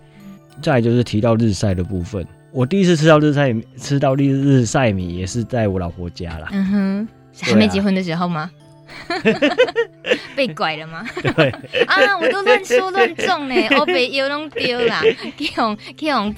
[0.61, 2.27] 再就是提到日晒的部分。
[2.53, 6.49] 我第一次吃到日晒，吃到日日晒米也是在我老婆家啦。
[6.53, 8.51] 嗯哼，是还没结婚的时候吗？
[10.37, 11.03] 被拐了吗？
[11.23, 11.49] 对
[11.87, 15.01] 啊，我都乱说乱种呢，我被油弄丢了，
[15.38, 16.35] 去用去用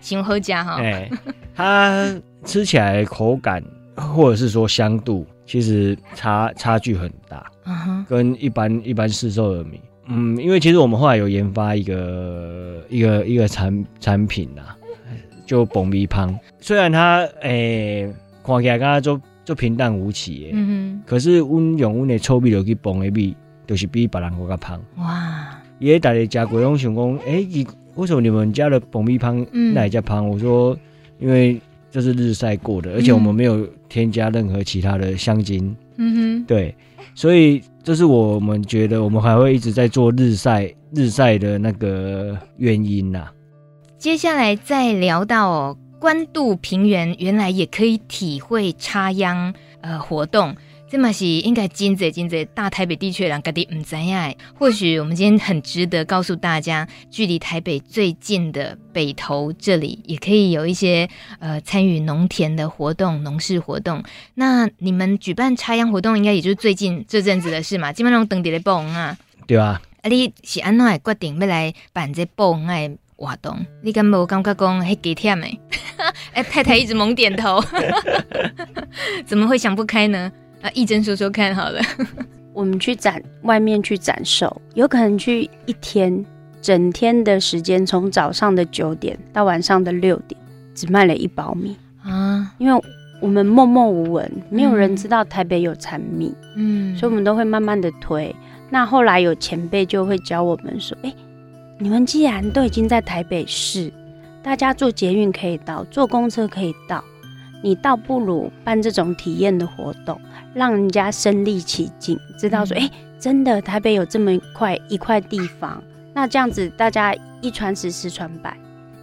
[0.00, 0.80] 喜欢喝家哈。
[0.80, 1.08] 哎，
[1.54, 2.12] 它
[2.44, 3.62] 吃起来口感
[3.94, 7.46] 或者是说香度，其实差差距很大。
[7.64, 14.76] 嗯哼，跟一般一般市售的米，嗯，因为其实我们后来有研发一个一个一个产产品啊。
[15.44, 24.80] 就爆米香，虽然它诶、欸、看起来刚刚就就平淡无奇诶，嗯哼，可是阮用阮的臭米落去爆的米，就是比别人更加胖。
[24.96, 25.60] 哇！
[25.78, 30.28] 也大家加过，拢想讲，诶、欸，为什么你们家的爆米香那也香？
[30.28, 30.76] 我说，
[31.18, 35.76] 因为这是日晒过的，而且我们没有添加任何其他的香精。
[35.96, 36.74] 嗯哼，对，
[37.14, 43.32] 所以这是我们觉得我们还会一直在做日晒日晒的那个原因呐、啊。
[44.04, 50.54] 接下来再聊到哦，关渡平原原来也可以体会插秧呃活动，
[50.90, 54.30] 这嘛是应该真济真济大台北地区的人家己唔知呀。
[54.58, 64.04] 或许我们今天很值得告诉大家，距离台北最近的北投这里也可以有一些呃参与农田的活动、农事活动。
[64.34, 67.90] 那你们举办插秧活动，应该也就是最近这阵子的事嘛？
[67.90, 69.80] 基本上等地的报啊，对啊。
[70.02, 72.94] 啊，你是安怎会决定要来办这报爱？
[73.24, 75.60] 活动，你敢无感觉讲还给忝诶？
[76.34, 77.62] 哎，太太一直猛点头，
[79.24, 80.30] 怎么会想不开呢？
[80.60, 81.80] 啊，义珍说说看好了。
[82.52, 86.24] 我们去展外面去展售，有可能去一天，
[86.60, 90.38] 整天的时间，从早上的九点到晚上的六点，
[90.74, 92.82] 只卖了一包米啊，因为
[93.20, 98.34] 我们默默无闻，没有人知道台北有产米，嗯，所以我们都会慢慢的推。
[98.70, 101.16] 那后来有前辈就会教我们说，哎、欸。
[101.78, 103.92] 你们既然都已经在台北市，
[104.42, 107.02] 大家坐捷运可以到，坐公车可以到，
[107.62, 110.20] 你倒不如办这种体验的活动，
[110.54, 115.82] 让人家身历其境，知道说，哎、嗯欸，真的台北有这么一块一块地方，
[116.12, 118.56] 那这样子大家一传十，十传百，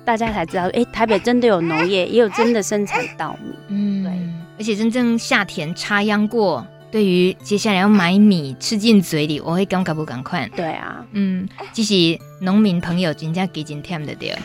[0.06, 4.14] 大家才知道，哎、欸，台北真的有农业，也有真的生产稻米，嗯，对，
[4.60, 6.66] 而且真正下田插秧过。
[6.92, 10.46] 对于接下来要买米吃进嘴里，我会感觉不赶快。
[10.56, 14.38] 对啊，嗯，其实农民朋友真的给真甜的对，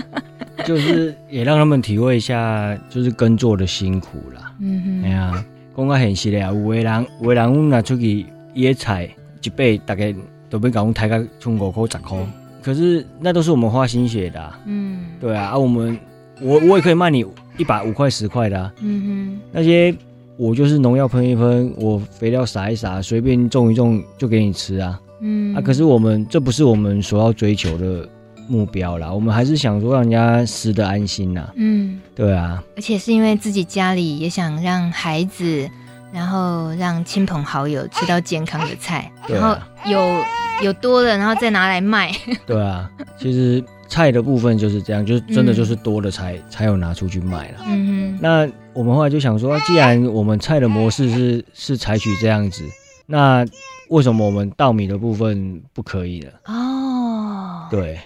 [0.66, 4.52] 就是也让他们体会一下，就是耕作的辛苦啦。
[4.60, 9.08] 嗯哼，哎呀，讲个现实的啊，有的人，有的人我拿出去野菜
[9.42, 10.14] 一背大概
[10.50, 12.18] 都被搞我抬个从五块十块，
[12.62, 14.38] 可是那都是我们花心血的。
[14.38, 14.60] 啊。
[14.66, 15.98] 嗯，对啊，啊我们
[16.42, 17.24] 我我也可以卖你
[17.56, 18.60] 一百五块十块的。
[18.60, 18.74] 啊。
[18.82, 19.96] 嗯哼，那些。
[20.38, 24.98] 我就是农药喷一喷，我肥料撒一撒，随便种一种就给你吃啊。
[25.20, 28.08] 嗯啊，可是我们这不是我们所要追求的
[28.46, 29.12] 目标啦。
[29.12, 31.50] 我们还是想说让人家吃得安心呐。
[31.56, 32.62] 嗯，对啊。
[32.76, 35.68] 而且是因为自己家里也想让孩子，
[36.12, 39.56] 然后让亲朋好友吃到健康的菜，啊、然后
[39.90, 40.24] 有
[40.66, 42.12] 有多了，然后再拿来卖。
[42.46, 47.58] 对啊，其实菜的部分就是这样，就是真的就是多了才、嗯、才有拿出去卖了。
[47.66, 48.18] 嗯哼。
[48.22, 48.48] 那
[48.78, 52.62] 我们后来就想说，既然我们菜的模式是是采取这样子，
[53.06, 53.44] 那
[53.88, 56.28] 为什么我们稻米的部分不可以呢？
[56.44, 57.98] 哦，对，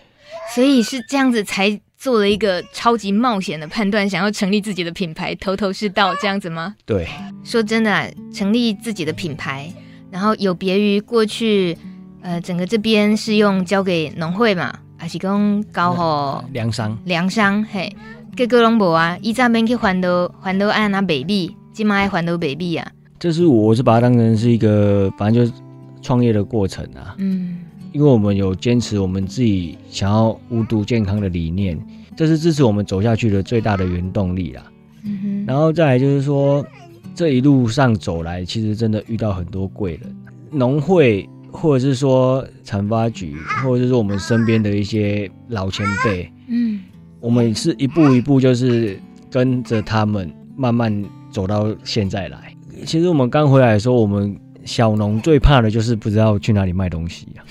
[0.55, 6.75] 所以是这样子才做了一个超级冒险的判断，想要成立自己的品牌，头头是道这样子吗？
[6.87, 7.07] 对，
[7.45, 9.70] 说真的啊，成立自己的品牌，
[10.11, 11.77] 然后有别于过去，
[12.23, 16.99] 呃，整个这边是用交给农会嘛，还是讲交好粮商？
[17.05, 17.95] 粮商嘿，
[18.37, 22.93] 各个拢无啊，以前免去环岛环岛按那北币，今麦环岛北币啊。
[23.18, 25.62] 这是我是把它当成是一个，反正就是。
[26.05, 27.59] 创业的过程啊，嗯，
[27.93, 31.78] 因为我们有坚持我们自己想要无毒健康的理念，
[32.16, 34.64] 这是支持我们走下去的最大的原动力啦。
[35.05, 36.66] 嗯哼，然后再来就是说，
[37.14, 40.12] 这一路上走来，其实真的遇到很多贵人，
[40.51, 46.80] 农会或者是说产发局，或者是说我们身边的一些老前辈，嗯，
[47.23, 48.99] 我们是一步一步就是
[49.31, 50.93] 跟着他们慢慢
[51.31, 52.55] 走到现在来。
[52.85, 54.37] 其实我们刚回来的时候，我们。
[54.64, 57.43] 小农最怕的就是不知道去哪里卖东西啊。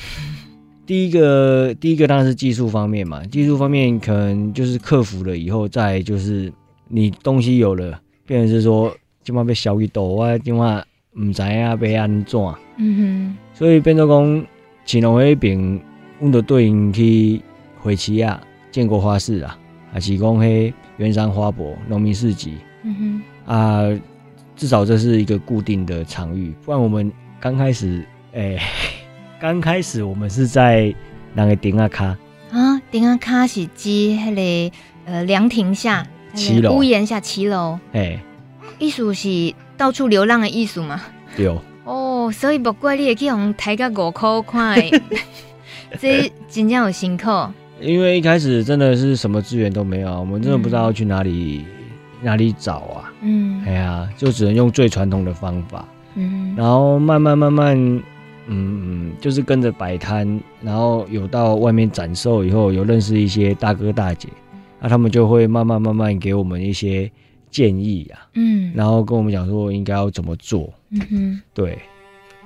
[0.85, 6.49] 第一个，第一个当然是技术方面嘛，技术方面可能就是克服了以后，再就是
[6.87, 8.95] 你东西有了，变成是说
[9.25, 10.81] 今晚被小雨抖啊，今晚
[11.19, 12.39] 唔知啊被安怎。
[12.77, 13.37] 嗯哼。
[13.53, 14.45] 所以变做讲，
[14.85, 15.81] 青农那边，
[16.19, 17.41] 我们就对应去
[17.81, 18.41] 回旗啊、
[18.71, 19.57] 建国花市啊，
[19.91, 22.57] 还是讲迄圆山花博农民市集。
[22.83, 23.53] 嗯哼。
[23.53, 23.99] 啊。
[24.53, 28.61] 至少这是一个固定的场域，不然我们刚开始，哎、欸，
[29.39, 30.93] 刚开始我们是在
[31.33, 32.15] 那个顶阿卡
[32.51, 36.05] 啊，顶阿卡是指迄个呃凉亭下，
[36.35, 38.19] 骑楼屋檐下骑楼，哎，
[38.77, 41.01] 艺术是到处流浪的艺术吗？
[41.37, 44.91] 有哦，所以不怪你也可以用抬个五块块，
[45.99, 47.25] 这真正有辛苦。
[47.81, 51.65] 因为一开始真的是什么资源都没有，我们真的不知道要去哪里。
[51.67, 51.77] 嗯
[52.23, 53.11] 哪里找啊？
[53.23, 55.83] 嗯，哎呀，就只能用最传统的方法。
[56.13, 58.03] 嗯，然后慢慢慢慢，嗯
[59.07, 64.29] 嗯，就是跟着摆摊，然后有到外面展售以后，有认识一些大哥大姐，
[64.79, 67.11] 那他们就会慢慢慢慢给我们一些
[67.49, 68.21] 建议啊。
[68.35, 70.71] 嗯，然后跟我们讲说应该要怎么做。
[70.91, 71.79] 嗯哼，对，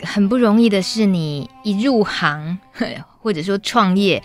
[0.04, 2.58] 很不容易的是，你一入行
[3.20, 4.24] 或者说创业。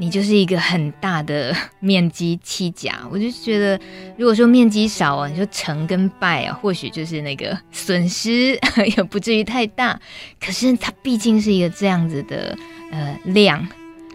[0.00, 3.78] 你就是一个很大的 面积七甲，我就觉得，
[4.16, 8.58] 如果说面积少啊，你说成跟败啊，或许就是那个损失
[8.96, 10.00] 也不至于太大。
[10.40, 12.56] 可是它毕竟是一个这样子的
[12.90, 13.68] 呃量，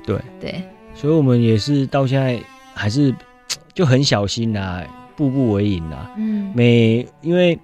[0.03, 0.63] 对对，
[0.95, 2.41] 所以我们也是到现在
[2.73, 3.13] 还是
[3.75, 4.83] 就很小心呐、啊，
[5.15, 6.11] 步步为营呐、啊。
[6.17, 7.59] 嗯，每因为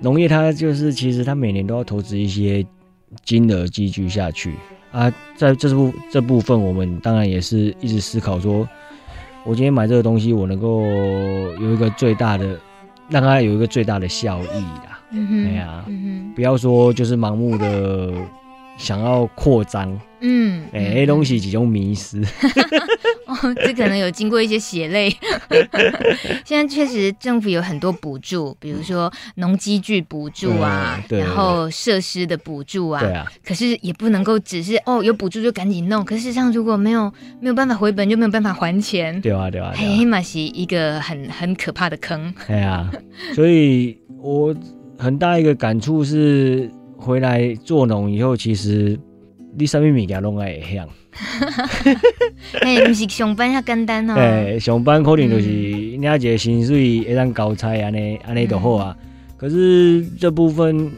[0.00, 2.66] 农业它就是其实它每年都要投资一些
[3.24, 4.56] 金额积聚下去。
[4.92, 8.68] 啊，在这部这部分，我们当然也是一直思考说，
[9.44, 10.82] 我今天买这个东西，我能够
[11.60, 12.60] 有一个最大的，
[13.08, 15.00] 让它有一个最大的效益啦。
[15.10, 18.12] 嗯哼，对啊，嗯哼，不要说就是盲目的
[18.76, 19.98] 想要扩张。
[20.24, 22.22] 嗯，哎、欸，东西几种迷失。
[23.26, 25.10] 哦，这可能有经过一些血泪。
[26.46, 33.00] 现在确实政府有很多补助，比如说农机具补助啊，然后设施的补助啊。
[33.00, 33.26] 对啊。
[33.44, 36.04] 可是也不能够只是哦，有补助就赶紧弄。
[36.04, 39.20] 可是事实上，如果没有没有办法回本，就没有办法还钱。
[39.20, 39.72] 对啊，对啊。
[39.74, 42.32] 黑马是一个很很可怕的坑。
[42.46, 42.88] 对啊。
[43.34, 44.54] 所以我
[44.96, 46.70] 很大一个感触是，
[47.02, 48.98] 回来做农以后，其实。
[49.54, 50.88] 你啥物物件拢爱会晓，
[52.62, 54.14] 哎，不是上班遐简单哦。
[54.16, 58.96] 哎，上班可能就是领一个薪水，会当交差安尼安尼就好啊。
[58.98, 60.90] 嗯、可是这部分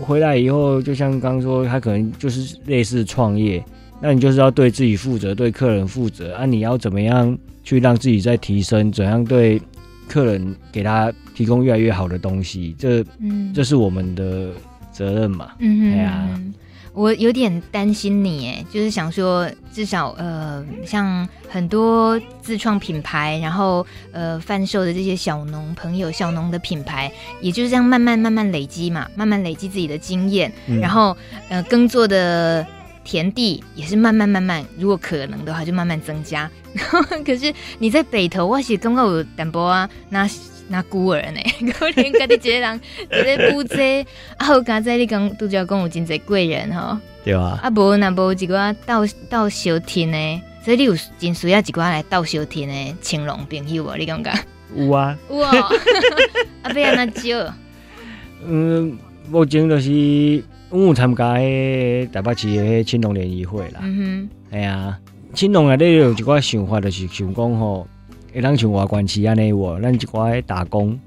[0.00, 3.60] 回来以后，就像刚刚说，他可能就是类似创业，
[4.00, 6.46] 那你就是要对自己负责，对客人负责啊。
[6.46, 8.92] 你要怎么样去让自己再提升？
[8.92, 9.60] 怎样对
[10.08, 12.76] 客人给他提供越来越好的东西？
[12.78, 14.50] 这，嗯，这是我们的
[14.92, 15.52] 责任嘛。
[15.58, 16.28] 嗯，哎呀。
[16.94, 31.16] 我有点担心你，哎，就是想说，至少呃，像很多自创品牌，然后呃，贩售的这些小农朋友、小农的品牌，也就是这样慢慢慢慢累积嘛，慢慢累积自己的经验，嗯、然后
[31.48, 32.66] 呃，耕作的
[33.04, 36.50] 田地也是慢慢慢慢，如果可能的话，就慢慢增加。
[37.24, 40.28] 可是你在北投，我是刚刚有淡薄啊，那。
[40.72, 41.40] 那孤儿呢？
[41.72, 44.04] 可怜家己一个人，一个负债，
[44.38, 53.94] 啊，好佳哉你讲拄则讲有真侪贵人吼，对啊，啊，无那无一寡斗斗小天呢，所以你有真需要一寡来斗小天的青龙朋友啊？
[53.96, 54.32] 你感觉？
[54.74, 55.68] 有啊，有 啊，
[56.62, 57.54] 啊，不要那少。
[58.44, 58.98] 嗯，
[59.30, 63.80] 目前就是我有参加迄台北市迄青龙联谊会啦。
[63.82, 64.98] 嗯哼，系啊，
[65.34, 67.86] 青龙啊，你有一寡想法，就是想讲吼，
[68.32, 70.98] 会当像外县市安尼无，咱一寡打工，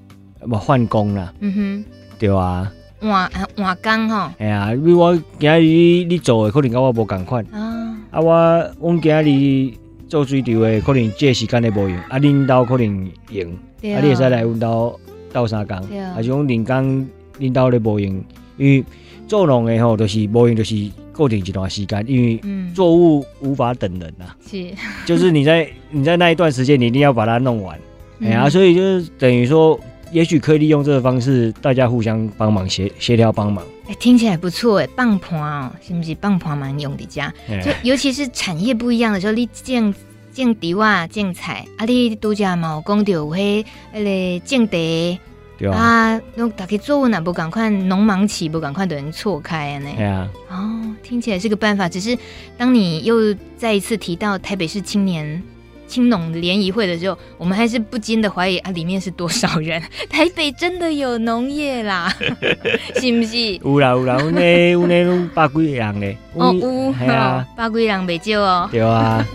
[0.45, 1.33] 无换工啦。
[1.39, 1.85] 嗯哼，
[2.19, 2.71] 对啊。
[2.99, 4.29] 换换工吼。
[4.37, 5.59] 系啊，比如我今日
[6.05, 7.45] 你做的可能甲我无共款。
[7.51, 7.97] 啊。
[8.11, 9.73] 啊，我我今日
[10.07, 14.99] 做水电的，可能这时间的无用，啊，恁兜可能用，啊，你会使来阮兜
[15.33, 17.07] 斗相共，啊，是讲恁工。
[17.37, 18.23] 恁兜咧无用，
[18.55, 18.85] 因为
[19.27, 20.73] 做农的吼，就是无用，就是
[21.15, 22.39] 固定一段时间，因为
[22.73, 24.35] 作物无法等人呐、啊。
[24.45, 24.69] 是，
[25.07, 27.79] 就是你在你在那一段时间，你一定要把它弄完。
[28.19, 29.79] 哎呀、嗯啊，所以就是等于说，
[30.11, 33.63] 也许可以利用这个方式，大家互相帮忙协协调帮忙。
[33.87, 37.33] 哎、欸，听起来不错哎，棒盘哦，是不是棒盘蛮用的家？
[37.63, 39.93] 就尤其是产业不一样的时候，你种
[40.33, 44.03] 种地哇，种菜，啊，你度假嘛有讲到有迄那
[44.39, 45.19] 个种地。
[45.57, 49.89] 对啊，那大家作物哪不赶快农忙起不赶快等人错开呢？
[49.95, 51.87] 对啊，哦，听起来是个办法。
[51.87, 52.17] 只是
[52.57, 55.41] 当你又再一次提到台北市青年
[55.87, 59.81] 青农联谊会的时候，我们还是不禁的怀疑啊，里面是多少人？
[60.09, 62.11] 台北真的有农业啦？
[62.99, 63.55] 是不是？
[63.63, 66.17] 有啦有啦，我那我那百几人嘞？
[66.35, 68.69] 哦，有，系啊，百几人没少哦。
[68.71, 69.25] 对啊。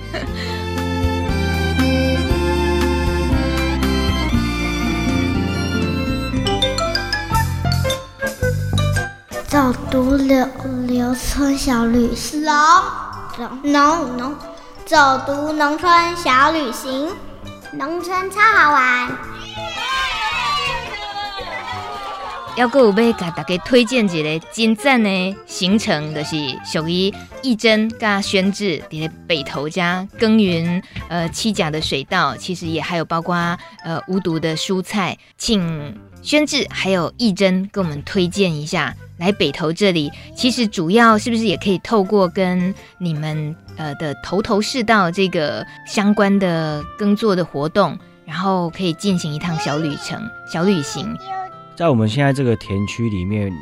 [9.91, 10.47] 走读柳
[10.87, 14.37] 柳村小旅行，农农农，
[14.87, 17.09] 走读农村小旅行，
[17.73, 19.11] 农村超好玩。
[22.57, 27.13] 要阁有要甲大家推荐一个真赞的行程，就是属于
[27.43, 33.35] 义珍加轩志伫北投加耕耘呃七甲的水稻，其实也还有包括
[33.85, 38.95] 呃无毒的蔬菜，请轩志还有义珍跟我们推荐一下。
[39.19, 50.19] 来北投这里，其实主要是不是也可以透过跟你们呃的头头是道这个相关的耕作的活动，然后可以进行一趟小旅程、
[50.51, 51.15] 小旅行。
[51.77, 53.53] 在我们现在这个田区里面，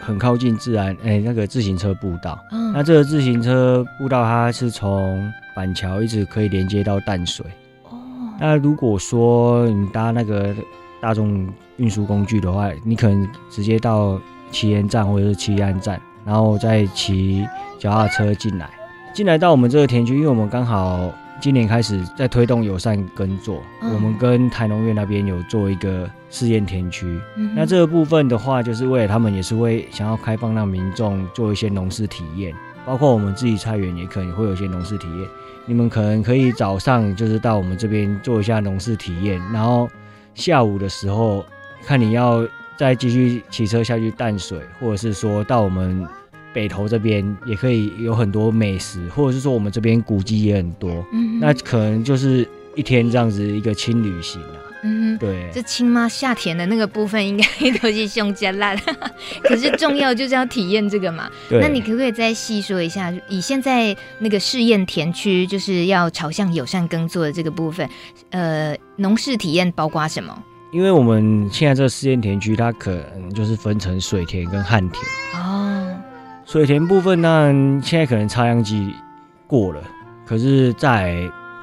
[0.00, 2.36] 很靠近自然，哎，那个自行车步道。
[2.50, 7.46] 嗯，那这个自行车步道它是从板桥一直可以连接到淡水。
[7.84, 7.96] 哦，
[8.40, 10.52] 那如果说你搭那个
[11.00, 14.20] 大众运输工具的话，你可能直接到。
[14.50, 17.44] 旗岩站或者是旗安站，然后再骑
[17.76, 18.70] 脚踏车进来，
[19.12, 27.20] 进来到我们这个田区，因为我们刚好今年开始在推动友善耕作，嗯、我们跟台农院那边有做一个试验田区。
[27.34, 32.54] 嗯、那这个部分的话，就是为了他们也是会想要开放让民众做一些农事体验，
[32.86, 35.28] 包括我们自己菜园也可能会有一些农事体验。
[35.66, 39.88] 你们可能可以早上就是到我们这边做一下农事体验，然后
[40.32, 41.44] 下午的时候
[41.84, 42.46] 看你要。
[42.76, 46.04] 再继续骑车下去淡水，或者是说到我们
[46.52, 50.90] 北投这边，也可以有很多美食，或者是说我们这边古迹也很多。
[51.12, 54.58] 嗯，那可能就是一天这样子一个轻旅行啊。
[54.82, 55.48] 嗯哼，对。
[55.54, 57.46] 这亲妈下田的那个部分应该
[57.78, 58.74] 都是胸加辣，
[59.44, 61.30] 可是重要就是要体验这个嘛。
[61.48, 61.60] 对。
[61.60, 67.88] 那你可不可以再细说一下，以现在那个试验田区，就是要朝向友善耕作的这个部分，
[68.30, 70.42] 呃，农事体验包括什么？
[70.74, 75.04] 因为我们现在这个试验田区，它可能就是分成水田跟旱田
[75.40, 75.86] 哦。
[76.44, 78.92] 水田部分呢，现在可能插秧机
[79.46, 79.80] 过了，
[80.26, 81.16] 可是在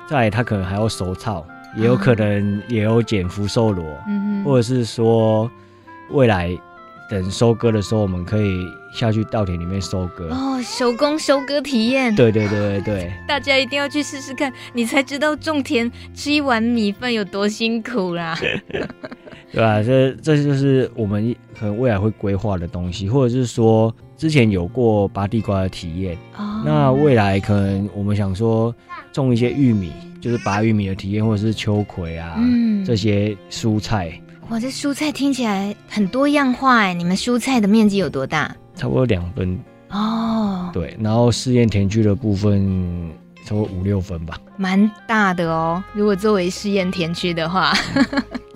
[0.10, 1.46] 在它可能还要收草，
[1.76, 3.84] 也有可能也有减福寿螺，
[4.46, 5.52] 或者是说
[6.12, 6.58] 未来。
[7.12, 12.16] 等收割的时候，我们可以下去稻田里面收割哦，手工收割体验。
[12.16, 18.40] 对对对对对， 大家一定要去试试看，你才知道种田吃一碗米饭有多辛苦啦。
[19.52, 19.84] 对吧？
[19.84, 26.18] 这这就是我们可能未来会规划的东西，或者是说之前有过拔地瓜的体验。
[26.38, 26.64] 哦。
[26.66, 28.74] 那未来可能我们想说
[29.12, 29.92] 种一些玉米，
[30.22, 34.18] 就是拔玉米的体验，或者是秋葵啊，嗯，这些蔬菜。
[34.52, 36.94] 哇，这蔬菜听起来很多样化哎！
[36.94, 38.54] 你们蔬菜的面积有多大？
[38.76, 39.58] 差不多两分
[39.92, 40.70] 哦。
[40.74, 43.10] 对，然后试验田区的部分
[43.46, 45.82] 差不多五六分吧，蛮大的哦。
[45.94, 47.74] 如果作为试验田区的话，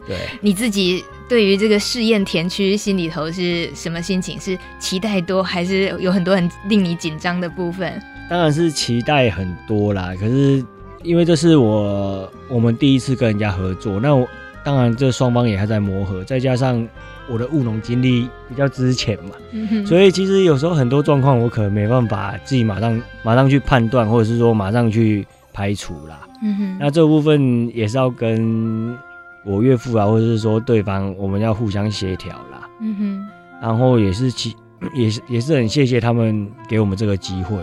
[0.06, 4.38] 对， 你自己对于这个试验田区心里头是什么心情？
[4.38, 7.98] 是期待多，还是有很多很令你紧张的部分？
[8.30, 10.14] 当然是期待很多啦。
[10.20, 10.62] 可是
[11.04, 14.28] 因为这是我我们第一次跟人家合作，那我。
[14.66, 16.86] 当然，这双方也还在磨合，再加上
[17.30, 26.22] 我的务农经历比较之前嘛，嗯、所以其实有时候很多状况我可能没办法自己马上马上去判断，或者是说马上去排除啦。
[26.41, 28.97] 嗯哼，那这部分也是要跟
[29.45, 32.68] 我岳父啊，或者是说对方，我们要互相协调啦。
[32.82, 33.28] 嗯哼，
[33.61, 34.55] 然后也是其
[34.95, 37.57] 也是也是很谢谢他们给我们这个机会，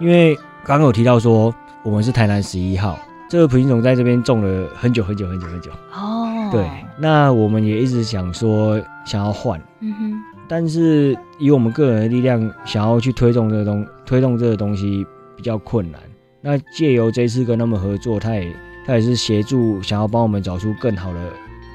[0.00, 0.34] 因为
[0.64, 2.98] 刚刚有提到说我们是台南十一号
[3.28, 5.70] 这个品种在这边种了很久很久很久很久。
[5.94, 9.60] 哦，对，那我们也一直想说想要换。
[9.80, 10.22] 嗯哼。
[10.48, 16.00] 但是以我们个人的力量，想要去推动这个东推动这个东西比较困难。
[16.40, 18.52] 那借由这次跟他们合作，他也
[18.84, 21.20] 他也是协助，想要帮我们找出更好的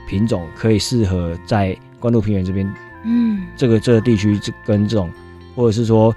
[0.09, 2.69] 品种，可以适合在关渡平原这边，
[3.05, 5.09] 嗯，这个这个地区这耕种，
[5.55, 6.13] 或者是说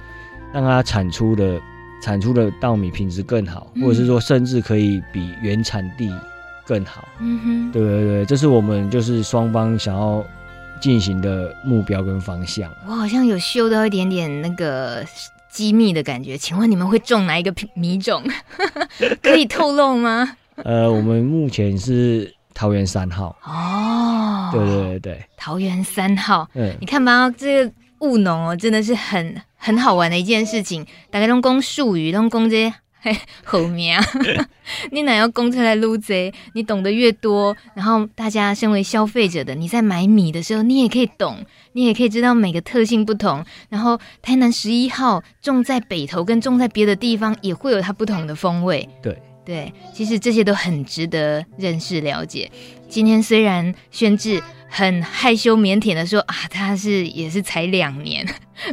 [0.53, 1.61] 让它产出的
[2.03, 6.11] 产出的稻米品质更好，或者是说甚至可以比原产地
[6.69, 7.09] 更好。
[7.19, 10.25] 嗯哼，对对对，这是我们就是双方想要。
[10.81, 15.05] 进行的目标跟方向，我好像有嗅到一点点那个
[15.51, 16.39] 机密的感觉。
[16.39, 18.23] 请问你们会种哪一个米种？
[19.21, 20.37] 可以透露吗？
[20.63, 23.37] 呃，我们目前是桃园三号。
[23.43, 26.49] 哦，对对对对，桃园三号。
[26.55, 30.87] 嗯，你看吧，这个务农哦，真的是很很好玩的一件事情。
[31.11, 32.73] 大家都讲术语，都讲这些。
[33.01, 33.97] 嘿， 好命！
[34.91, 36.33] 你哪要供出来撸贼？
[36.55, 43.45] 你懂得越多，然后大家身为消费者的，你在买米的时候，你也可以懂，你也可以知道每个特性不同。
[43.69, 48.89] 然后台南十一号种在北头跟种在别的地方，也会有它不同的风味。
[49.03, 49.17] 对
[49.49, 52.51] 对，其实这些都很值得认识了解。
[52.87, 58.27] 今天虽然宣志很害羞腼腆的说啊，他是也是才两年，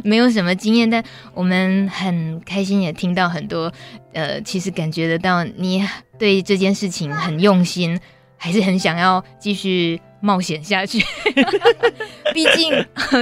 [0.04, 1.02] 没有什么经验，但
[1.32, 3.72] 我们很开心也听到很多，
[4.12, 5.82] 呃，其实感觉得到你
[6.18, 7.98] 对这件事情很用心，
[8.36, 11.02] 还是很想要继续冒险下去。
[12.34, 12.72] 毕竟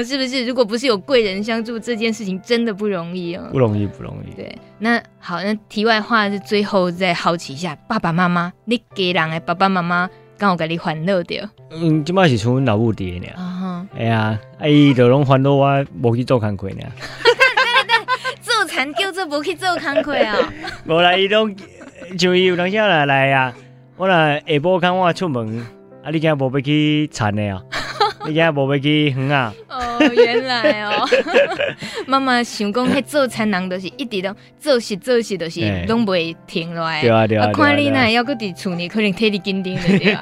[0.05, 0.45] 是不是？
[0.47, 4.35] 如果不是有贵人相助，这件事情真的不容易哦，不容易，不容易。
[4.35, 10.09] 对，那好，那题外话是最后再好奇一下，爸爸妈妈，你给人的爸爸妈妈。
[10.37, 11.49] 刚好给你烦恼着。
[11.71, 13.29] 嗯，今摆是从老母爹呢。
[13.37, 13.87] 啊哈。
[13.97, 16.75] 哎呀，阿姨就拢烦恼我无去做工课呢。
[16.77, 16.83] 对
[17.87, 20.37] 对对，做田叫做无去做工课啊。
[20.87, 21.55] 无来伊拢
[22.19, 23.55] 像伊有当时来来啊，
[23.97, 25.65] 我若下晡看我出门，
[26.05, 27.65] 啊，你今日无要去田的啊？
[28.27, 29.53] 你今日无要去远啊？
[29.69, 31.07] 哦，原来哦。
[32.07, 37.01] 妈妈想讲，迄做餐人都是一直拢做事做事，都是拢袂停落来。
[37.03, 37.51] 对啊对啊。
[37.53, 40.21] 看你呢，要搁伫厝里，可能体力紧张的对啊。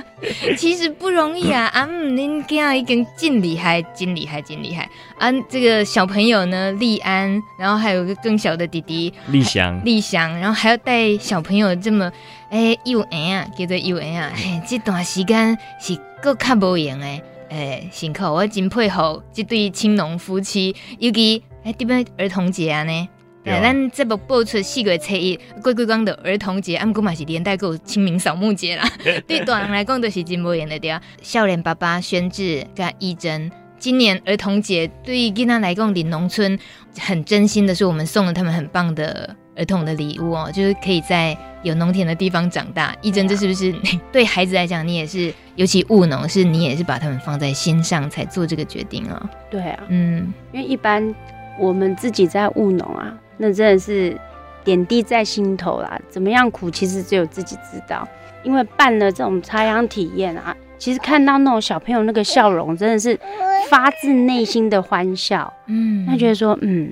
[0.56, 4.88] 其实不容易啊， 啊，恁囝已经真厉害，真厉害，真厉害。
[5.18, 12.10] 啊，这个小朋友呢，立安，然后还有个更小的弟弟，立祥，立祥，然后还要带小朋友这么，
[12.50, 16.98] 诶，幼儿啊，叫做幼儿啊，嘿，这段时间是够较无闲
[17.50, 17.56] 的。
[17.56, 18.24] 哎，辛苦！
[18.24, 23.08] 我真佩服这对青农夫妻，尤其哎，这边儿童节啊呢，
[23.44, 28.88] 哎，咱这部播出四月初一，过几光的儿童节，俺姑嘛是连带过清明扫墓节啦。
[29.26, 31.02] 对大人来讲都是真无言的对啊。
[31.22, 36.58] 少年爸爸宣志跟义珍，今年儿童节对于囡仔来讲，林农村
[36.98, 39.36] 很真心的是，我们送了他们很棒的。
[39.60, 42.96] 儿童的礼物哦，就是可以在有农田的地方长大。
[43.02, 43.72] 一珍，这是不是
[44.10, 49.30] 对孩子来讲，你也是，尤其务农，是你也是把他们放在心上才做这个决定啊？
[49.50, 51.14] 对啊，嗯，因为一般
[51.58, 54.18] 我们自己在务农啊，那真的是
[54.64, 56.00] 点滴在心头啦。
[56.08, 58.08] 怎么样苦，其实只有自己知道。
[58.42, 63.20] 因为办了这种插秧体验啊，其实看到那种小朋友那个笑容，真的是
[63.68, 65.52] 发自内心的欢笑。
[65.66, 66.88] 嗯，他觉得说，嗯。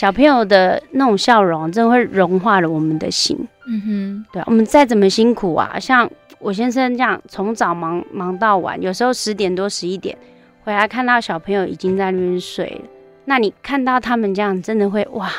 [0.00, 3.36] 小朋友的那种笑容，真的会融化了我们的心。
[3.66, 10.16] 嗯哼，对，我们再怎么辛苦啊，像我先生这样，从早忙忙到晚，有时候十点多、十一点
[10.64, 12.88] 回来，看到小朋友已经在那边睡了，
[13.26, 15.30] 那你看到他们这样，真的会哇，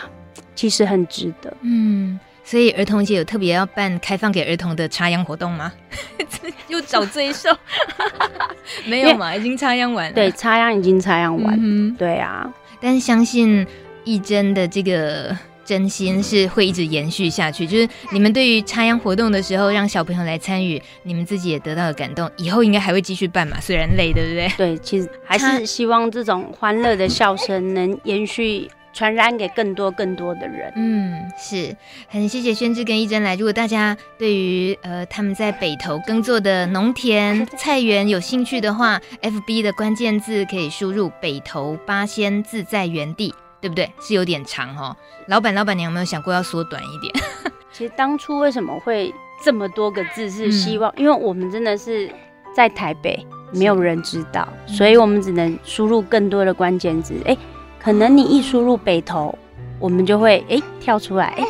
[0.53, 1.51] 其实很值得。
[1.62, 5.74] 嗯，所以儿童节有特别要办开放给儿童的插秧活动吗？
[6.70, 7.49] 又找罪受？
[8.86, 10.14] 没有嘛，已经插秧完了。
[10.14, 11.57] 对，插秧已经插秧完。
[11.59, 12.47] 嗯，对啊，
[12.80, 13.66] 但是相信。
[14.04, 23.58] 义珍的这个真心是会一直延续下去，就是你们对于插秧活动的时候，让小朋友来参与，你们自己也得到了感动，以后应该还会继续办嘛？
[23.62, 24.49] 虽然累，对不对？
[24.58, 30.74] 对，其实 还是希望这种欢乐的笑声能延续、传染给更多更多的人。
[30.76, 31.74] 嗯，是
[32.10, 33.36] 很谢谢宣志跟一珍来。
[33.36, 43.34] 如果大家对于呃他们在北投耕作的农田 菜园有兴趣的话，FB 的关键字可以输入“北投八仙自在园地”。
[43.62, 43.89] 对不对？
[44.01, 44.95] 是有点长哦。
[45.28, 47.14] 老板、老板娘有没有想过要缩短一点？
[47.72, 50.30] 其实当初为什么会这么多个字？
[50.30, 52.12] 是希望，嗯、因为我们真的是
[52.53, 57.14] 在台北，没有人知道，所以我们只能输入更多的关键字。
[57.26, 57.38] 哎，
[57.80, 59.34] 可能你一输入北投，
[59.80, 61.45] 我们就会哎跳出来，哎，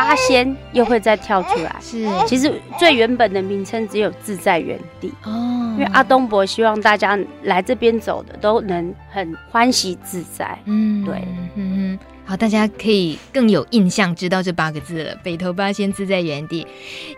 [0.00, 1.76] 八仙又会再跳出来。
[1.80, 10.58] 是，其实最原本的名称只有自在原地哦，因为阿东伯希望大家来这边走的都能很欢喜自在。
[10.64, 11.22] 嗯，对，
[11.54, 11.98] 嗯哼。
[12.24, 15.14] 好，大家可以更有印象，知道这八个字了。
[15.22, 16.66] 北投八仙自在原地，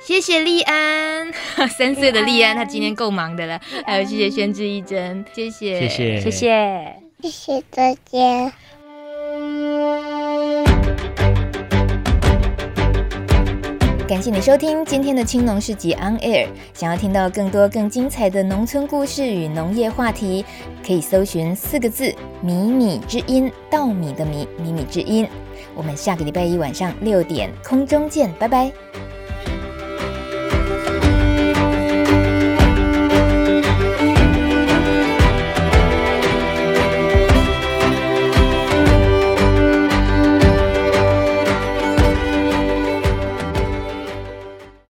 [0.00, 1.30] 谢谢立安，
[1.68, 3.60] 三岁的立安，他今天够忙的了。
[3.84, 8.52] 还有谢谢宣之一真，谢谢，谢谢，谢谢，谢谢大家。
[14.12, 16.46] 感谢你收听今天的青农市集 On Air。
[16.74, 20.44] 想要听到更多更精彩的农村故事与农业话题，
[20.86, 25.26] 可以搜寻四个字“米米之音”，稻米的米，米米之音。
[25.74, 28.70] 我们下个礼拜一晚上六点空中见，拜拜。